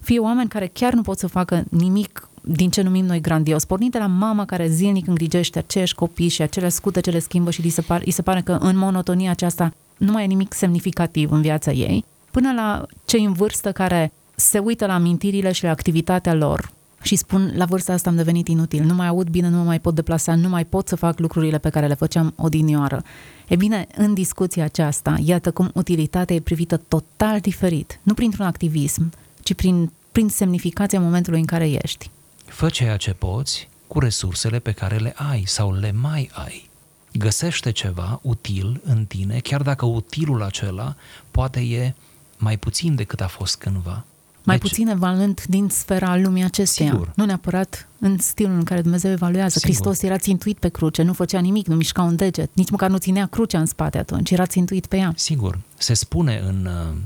fie 0.00 0.18
oameni 0.18 0.48
care 0.48 0.70
chiar 0.72 0.92
nu 0.92 1.02
pot 1.02 1.18
să 1.18 1.26
facă 1.26 1.64
nimic 1.70 2.28
din 2.42 2.70
ce 2.70 2.82
numim 2.82 3.04
noi 3.04 3.20
grandios, 3.20 3.64
pornind 3.64 3.92
de 3.92 3.98
la 3.98 4.06
mama 4.06 4.44
care 4.44 4.68
zilnic 4.68 5.06
îngrijește 5.06 5.58
acești 5.58 5.96
copii 5.96 6.28
și 6.28 6.42
acele 6.42 6.68
scute 6.68 7.00
ce 7.00 7.10
le 7.10 7.18
schimbă 7.18 7.50
și 7.50 7.64
îi 7.64 7.70
se, 7.70 7.80
par, 7.80 8.02
îi 8.04 8.12
se 8.12 8.22
pare 8.22 8.40
că 8.40 8.52
în 8.52 8.76
monotonia 8.76 9.30
aceasta 9.30 9.72
nu 9.96 10.12
mai 10.12 10.22
e 10.24 10.26
nimic 10.26 10.52
semnificativ 10.52 11.30
în 11.30 11.40
viața 11.40 11.72
ei, 11.72 12.04
până 12.30 12.52
la 12.52 12.86
cei 13.04 13.24
în 13.24 13.32
vârstă 13.32 13.72
care 13.72 14.12
se 14.34 14.58
uită 14.58 14.86
la 14.86 14.94
amintirile 14.94 15.52
și 15.52 15.64
la 15.64 15.70
activitatea 15.70 16.34
lor 16.34 16.70
și 17.02 17.16
spun, 17.16 17.52
la 17.56 17.64
vârsta 17.64 17.92
asta 17.92 18.10
am 18.10 18.16
devenit 18.16 18.48
inutil, 18.48 18.84
nu 18.84 18.94
mai 18.94 19.06
aud 19.06 19.28
bine, 19.28 19.48
nu 19.48 19.56
mă 19.56 19.62
mai 19.62 19.80
pot 19.80 19.94
deplasa, 19.94 20.34
nu 20.34 20.48
mai 20.48 20.64
pot 20.64 20.88
să 20.88 20.96
fac 20.96 21.18
lucrurile 21.18 21.58
pe 21.58 21.70
care 21.70 21.86
le 21.86 21.94
făceam 21.94 22.32
odinioară. 22.36 23.02
E 23.48 23.56
bine, 23.56 23.86
în 23.96 24.14
discuția 24.14 24.64
aceasta, 24.64 25.16
iată 25.24 25.50
cum 25.50 25.70
utilitatea 25.74 26.36
e 26.36 26.40
privită 26.40 26.76
total 26.76 27.40
diferit, 27.40 28.00
nu 28.02 28.14
printr-un 28.14 28.46
activism, 28.46 29.12
ci 29.40 29.54
prin, 29.54 29.92
prin 30.12 30.28
semnificația 30.28 31.00
momentului 31.00 31.40
în 31.40 31.46
care 31.46 31.70
ești. 31.70 32.10
Fă 32.44 32.68
ceea 32.68 32.96
ce 32.96 33.12
poți 33.12 33.68
cu 33.86 33.98
resursele 33.98 34.58
pe 34.58 34.72
care 34.72 34.96
le 34.96 35.14
ai 35.16 35.42
sau 35.46 35.72
le 35.72 35.92
mai 35.92 36.30
ai. 36.32 36.68
Găsește 37.12 37.70
ceva 37.70 38.20
util 38.22 38.80
în 38.84 39.04
tine, 39.04 39.38
chiar 39.38 39.62
dacă 39.62 39.86
utilul 39.86 40.42
acela 40.42 40.94
poate 41.30 41.60
e 41.60 41.94
mai 42.38 42.56
puțin 42.56 42.94
decât 42.94 43.20
a 43.20 43.26
fost 43.26 43.56
cândva 43.56 44.04
mai 44.48 44.58
deci, 44.58 44.68
puțin 44.68 44.88
evalent 44.88 45.46
din 45.46 45.68
sfera 45.68 46.16
lumii 46.16 46.44
acesteia. 46.44 46.90
Sigur. 46.90 47.12
Nu 47.14 47.24
neapărat 47.24 47.88
în 47.98 48.18
stilul 48.18 48.54
în 48.54 48.64
care 48.64 48.80
Dumnezeu 48.80 49.10
evaluează. 49.10 49.58
Sigur. 49.58 49.74
Hristos 49.74 50.02
era 50.02 50.18
țintuit 50.18 50.58
pe 50.58 50.68
cruce, 50.68 51.02
nu 51.02 51.12
făcea 51.12 51.40
nimic, 51.40 51.66
nu 51.66 51.74
mișca 51.74 52.02
un 52.02 52.16
deget, 52.16 52.50
nici 52.52 52.70
măcar 52.70 52.90
nu 52.90 52.96
ținea 52.96 53.26
crucea 53.26 53.58
în 53.58 53.66
spate 53.66 53.98
atunci, 53.98 54.30
era 54.30 54.46
țintuit 54.46 54.86
pe 54.86 54.96
ea. 54.96 55.12
Sigur. 55.16 55.58
Se 55.76 55.94
spune 55.94 56.42
în 56.46 56.66
uh, 56.66 56.96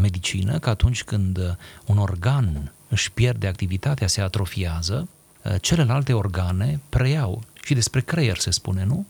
medicină 0.00 0.58
că 0.58 0.70
atunci 0.70 1.04
când 1.04 1.38
uh, 1.38 1.44
un 1.86 1.98
organ 1.98 2.72
își 2.88 3.12
pierde 3.12 3.46
activitatea, 3.46 4.06
se 4.06 4.20
atrofiază, 4.20 5.08
uh, 5.44 5.54
celelalte 5.60 6.12
organe 6.12 6.80
preiau. 6.88 7.42
Și 7.64 7.74
despre 7.74 8.00
creier 8.00 8.38
se 8.38 8.50
spune, 8.50 8.84
nu? 8.84 9.06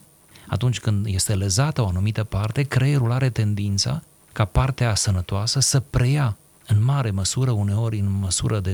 Atunci 0.49 0.81
când 0.81 1.07
este 1.07 1.35
lezată 1.35 1.83
o 1.83 1.87
anumită 1.87 2.25
parte, 2.25 2.63
creierul 2.63 3.13
are 3.13 3.31
tendința 3.31 4.03
ca 4.33 4.45
partea 4.45 4.95
sănătoasă 4.95 5.61
să 5.61 5.81
preia 5.81 6.37
în 6.67 6.85
mare 6.85 7.11
măsură, 7.11 7.51
uneori 7.51 7.99
în 7.99 8.11
măsură 8.11 8.61
de 8.61 8.73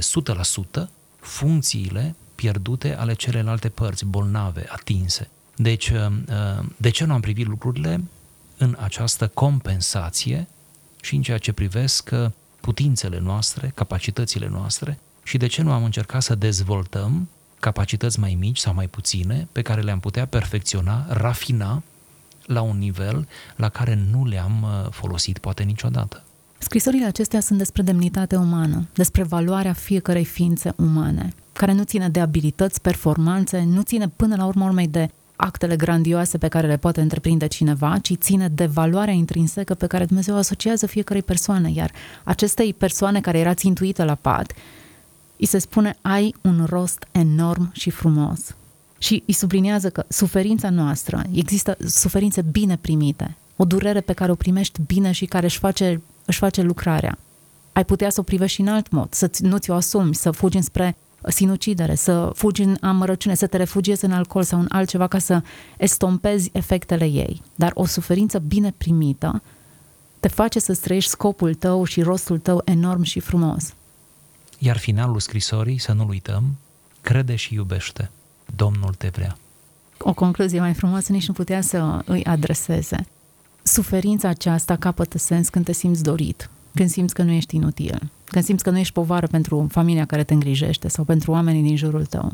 100%, 0.82 0.88
funcțiile 1.20 2.14
pierdute 2.34 2.96
ale 2.96 3.14
celelalte 3.14 3.68
părți, 3.68 4.04
bolnave, 4.04 4.66
atinse. 4.68 5.28
Deci, 5.56 5.88
uh, 5.88 6.06
uh, 6.28 6.64
de 6.76 6.90
ce 6.90 7.04
nu 7.04 7.12
am 7.12 7.20
privit 7.20 7.46
lucrurile 7.46 8.04
în 8.56 8.76
această 8.80 9.28
compensație 9.28 10.48
și 11.00 11.14
în 11.14 11.22
ceea 11.22 11.38
ce 11.38 11.52
privesc 11.52 12.10
uh, 12.12 12.30
putințele 12.60 13.18
noastre, 13.18 13.72
capacitățile 13.74 14.48
noastre 14.48 14.98
și 15.22 15.36
de 15.36 15.46
ce 15.46 15.62
nu 15.62 15.72
am 15.72 15.84
încercat 15.84 16.22
să 16.22 16.34
dezvoltăm 16.34 17.28
capacități 17.58 18.20
mai 18.20 18.34
mici 18.34 18.58
sau 18.58 18.74
mai 18.74 18.88
puține 18.88 19.48
pe 19.52 19.62
care 19.62 19.80
le-am 19.80 20.00
putea 20.00 20.26
perfecționa, 20.26 21.06
rafina 21.08 21.82
la 22.46 22.60
un 22.60 22.78
nivel 22.78 23.28
la 23.56 23.68
care 23.68 23.94
nu 24.10 24.26
le-am 24.26 24.66
folosit 24.90 25.38
poate 25.38 25.62
niciodată. 25.62 26.24
Scrisorile 26.62 27.04
acestea 27.04 27.40
sunt 27.40 27.58
despre 27.58 27.82
demnitate 27.82 28.36
umană, 28.36 28.86
despre 28.94 29.22
valoarea 29.22 29.72
fiecărei 29.72 30.24
ființe 30.24 30.72
umane, 30.76 31.34
care 31.52 31.72
nu 31.72 31.82
ține 31.82 32.08
de 32.08 32.20
abilități, 32.20 32.80
performanțe, 32.80 33.62
nu 33.66 33.82
ține 33.82 34.08
până 34.08 34.36
la 34.36 34.46
urmă 34.46 34.64
urmei 34.64 34.88
de 34.88 35.10
actele 35.36 35.76
grandioase 35.76 36.38
pe 36.38 36.48
care 36.48 36.66
le 36.66 36.76
poate 36.76 37.00
întreprinde 37.00 37.46
cineva, 37.46 37.98
ci 37.98 38.12
ține 38.14 38.48
de 38.48 38.66
valoarea 38.66 39.14
intrinsecă 39.14 39.74
pe 39.74 39.86
care 39.86 40.04
Dumnezeu 40.04 40.34
o 40.34 40.38
asociază 40.38 40.86
fiecărei 40.86 41.22
persoane, 41.22 41.70
iar 41.70 41.92
acestei 42.24 42.74
persoane 42.74 43.20
care 43.20 43.38
era 43.38 43.54
țintuită 43.54 44.04
la 44.04 44.14
pat, 44.14 44.52
îi 45.36 45.46
se 45.46 45.58
spune 45.58 45.96
ai 46.00 46.34
un 46.40 46.66
rost 46.68 47.06
enorm 47.12 47.70
și 47.72 47.90
frumos. 47.90 48.54
Și 48.98 49.22
îi 49.26 49.34
subliniază 49.34 49.90
că 49.90 50.04
suferința 50.08 50.70
noastră, 50.70 51.22
există 51.32 51.76
suferințe 51.86 52.42
bine 52.42 52.76
primite, 52.76 53.36
o 53.56 53.64
durere 53.64 54.00
pe 54.00 54.12
care 54.12 54.30
o 54.30 54.34
primești 54.34 54.80
bine 54.86 55.12
și 55.12 55.24
care 55.24 55.46
își 55.46 55.58
face 55.58 56.00
își 56.30 56.38
face 56.38 56.62
lucrarea. 56.62 57.18
Ai 57.72 57.84
putea 57.84 58.10
să 58.10 58.20
o 58.20 58.22
privești 58.22 58.54
și 58.54 58.60
în 58.60 58.68
alt 58.68 58.90
mod, 58.90 59.12
să 59.12 59.30
nu 59.38 59.56
ți-o 59.56 59.74
asumi, 59.74 60.14
să 60.14 60.30
fugi 60.30 60.56
înspre 60.56 60.96
sinucidere, 61.28 61.94
să 61.94 62.30
fugi 62.34 62.62
în 62.62 62.76
amărăciune, 62.80 63.34
să 63.34 63.46
te 63.46 63.56
refugiezi 63.56 64.04
în 64.04 64.12
alcool 64.12 64.44
sau 64.44 64.60
în 64.60 64.66
altceva 64.68 65.06
ca 65.06 65.18
să 65.18 65.42
estompezi 65.76 66.50
efectele 66.52 67.04
ei. 67.04 67.42
Dar 67.54 67.70
o 67.74 67.86
suferință 67.86 68.38
bine 68.38 68.74
primită 68.76 69.42
te 70.20 70.28
face 70.28 70.58
să 70.58 70.74
trăiești 70.74 71.10
scopul 71.10 71.54
tău 71.54 71.84
și 71.84 72.02
rostul 72.02 72.38
tău 72.38 72.62
enorm 72.64 73.02
și 73.02 73.20
frumos. 73.20 73.74
Iar 74.58 74.78
finalul 74.78 75.20
scrisorii, 75.20 75.78
să 75.78 75.92
nu-l 75.92 76.08
uităm, 76.08 76.56
crede 77.00 77.34
și 77.34 77.54
iubește. 77.54 78.10
Domnul 78.56 78.94
te 78.94 79.08
vrea. 79.08 79.36
O 79.98 80.12
concluzie 80.12 80.60
mai 80.60 80.74
frumoasă 80.74 81.12
nici 81.12 81.28
nu 81.28 81.34
putea 81.34 81.60
să 81.60 82.02
îi 82.04 82.24
adreseze 82.24 83.06
suferința 83.70 84.28
aceasta 84.28 84.76
capătă 84.76 85.18
sens 85.18 85.48
când 85.48 85.64
te 85.64 85.72
simți 85.72 86.02
dorit, 86.02 86.50
când 86.74 86.90
simți 86.90 87.14
că 87.14 87.22
nu 87.22 87.30
ești 87.30 87.56
inutil, 87.56 88.10
când 88.24 88.44
simți 88.44 88.62
că 88.62 88.70
nu 88.70 88.78
ești 88.78 88.92
povară 88.92 89.26
pentru 89.26 89.66
familia 89.70 90.04
care 90.04 90.24
te 90.24 90.34
îngrijește 90.34 90.88
sau 90.88 91.04
pentru 91.04 91.30
oamenii 91.30 91.62
din 91.62 91.76
jurul 91.76 92.04
tău. 92.04 92.32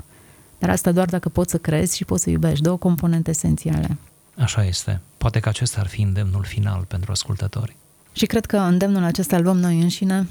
Dar 0.59 0.70
asta 0.70 0.92
doar 0.92 1.09
dacă 1.09 1.29
poți 1.29 1.51
să 1.51 1.59
crezi 1.59 1.96
și 1.96 2.05
poți 2.05 2.22
să 2.22 2.31
iubești, 2.31 2.62
două 2.62 2.77
componente 2.77 3.31
esențiale. 3.31 3.96
Așa 4.38 4.64
este. 4.64 5.01
Poate 5.18 5.40
că 5.40 5.49
acesta 5.49 5.81
ar 5.81 5.87
fi 5.87 6.03
îndemnul 6.03 6.44
final 6.44 6.85
pentru 6.88 7.12
ascultători. 7.12 7.77
Și 8.12 8.27
cred 8.27 8.46
că 8.46 8.57
îndemnul 8.57 9.03
acesta 9.03 9.37
îl 9.37 9.42
luăm 9.42 9.59
noi 9.59 9.81
înșine 9.81 10.27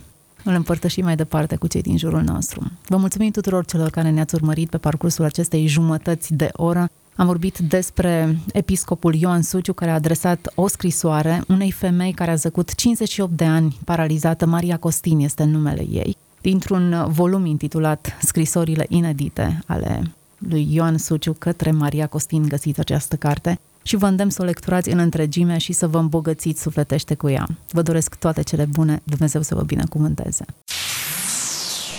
îl 0.45 0.53
împărtășim 0.53 1.03
mai 1.03 1.15
departe 1.15 1.55
cu 1.55 1.67
cei 1.67 1.81
din 1.81 1.97
jurul 1.97 2.21
nostru. 2.21 2.71
Vă 2.87 2.97
mulțumim 2.97 3.31
tuturor 3.31 3.65
celor 3.65 3.89
care 3.89 4.09
ne-ați 4.09 4.35
urmărit 4.35 4.69
pe 4.69 4.77
parcursul 4.77 5.25
acestei 5.25 5.67
jumătăți 5.67 6.33
de 6.33 6.49
oră. 6.53 6.89
Am 7.15 7.25
vorbit 7.25 7.57
despre 7.57 8.37
episcopul 8.53 9.15
Ioan 9.15 9.41
Suciu, 9.41 9.73
care 9.73 9.91
a 9.91 9.93
adresat 9.93 10.51
o 10.55 10.67
scrisoare 10.67 11.43
unei 11.47 11.71
femei 11.71 12.11
care 12.11 12.31
a 12.31 12.35
zăcut 12.35 12.75
58 12.75 13.31
de 13.31 13.45
ani 13.45 13.77
paralizată. 13.83 14.45
Maria 14.45 14.77
Costin 14.77 15.19
este 15.19 15.43
numele 15.43 15.85
ei, 15.91 16.17
dintr-un 16.41 17.05
volum 17.07 17.45
intitulat 17.45 18.17
Scrisorile 18.21 18.85
inedite 18.89 19.59
ale 19.65 20.01
lui 20.37 20.67
Ioan 20.73 20.97
Suciu 20.97 21.33
către 21.33 21.71
Maria 21.71 22.07
Costin 22.07 22.47
găsiți 22.47 22.79
această 22.79 23.15
carte 23.15 23.59
și 23.83 23.95
vă 23.95 24.05
îndemn 24.05 24.29
să 24.29 24.41
o 24.41 24.45
lecturați 24.45 24.89
în 24.89 24.99
întregime 24.99 25.57
și 25.57 25.73
să 25.73 25.87
vă 25.87 25.97
îmbogățiți 25.97 26.61
sufletește 26.61 27.15
cu 27.15 27.29
ea. 27.29 27.47
Vă 27.71 27.81
doresc 27.81 28.15
toate 28.15 28.41
cele 28.41 28.65
bune, 28.65 29.01
Dumnezeu 29.03 29.41
să 29.41 29.55
vă 29.55 29.61
binecuvânteze. 29.61 30.45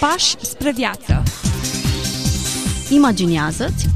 Pași 0.00 0.36
spre 0.40 0.72
viață. 0.72 1.22
Imaginează-ți, 2.90 3.88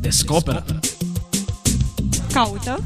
Descoperă. 0.00 0.64
Caută. 2.32 2.82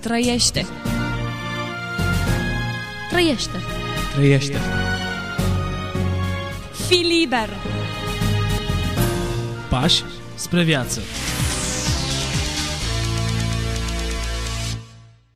Trăiește. 0.00 0.66
trăiește. 3.10 3.58
Trăiește. 4.14 4.58
Fii 6.86 7.04
liber. 7.18 7.48
Pași 9.70 10.02
spre 10.34 10.62
viață. 10.62 11.00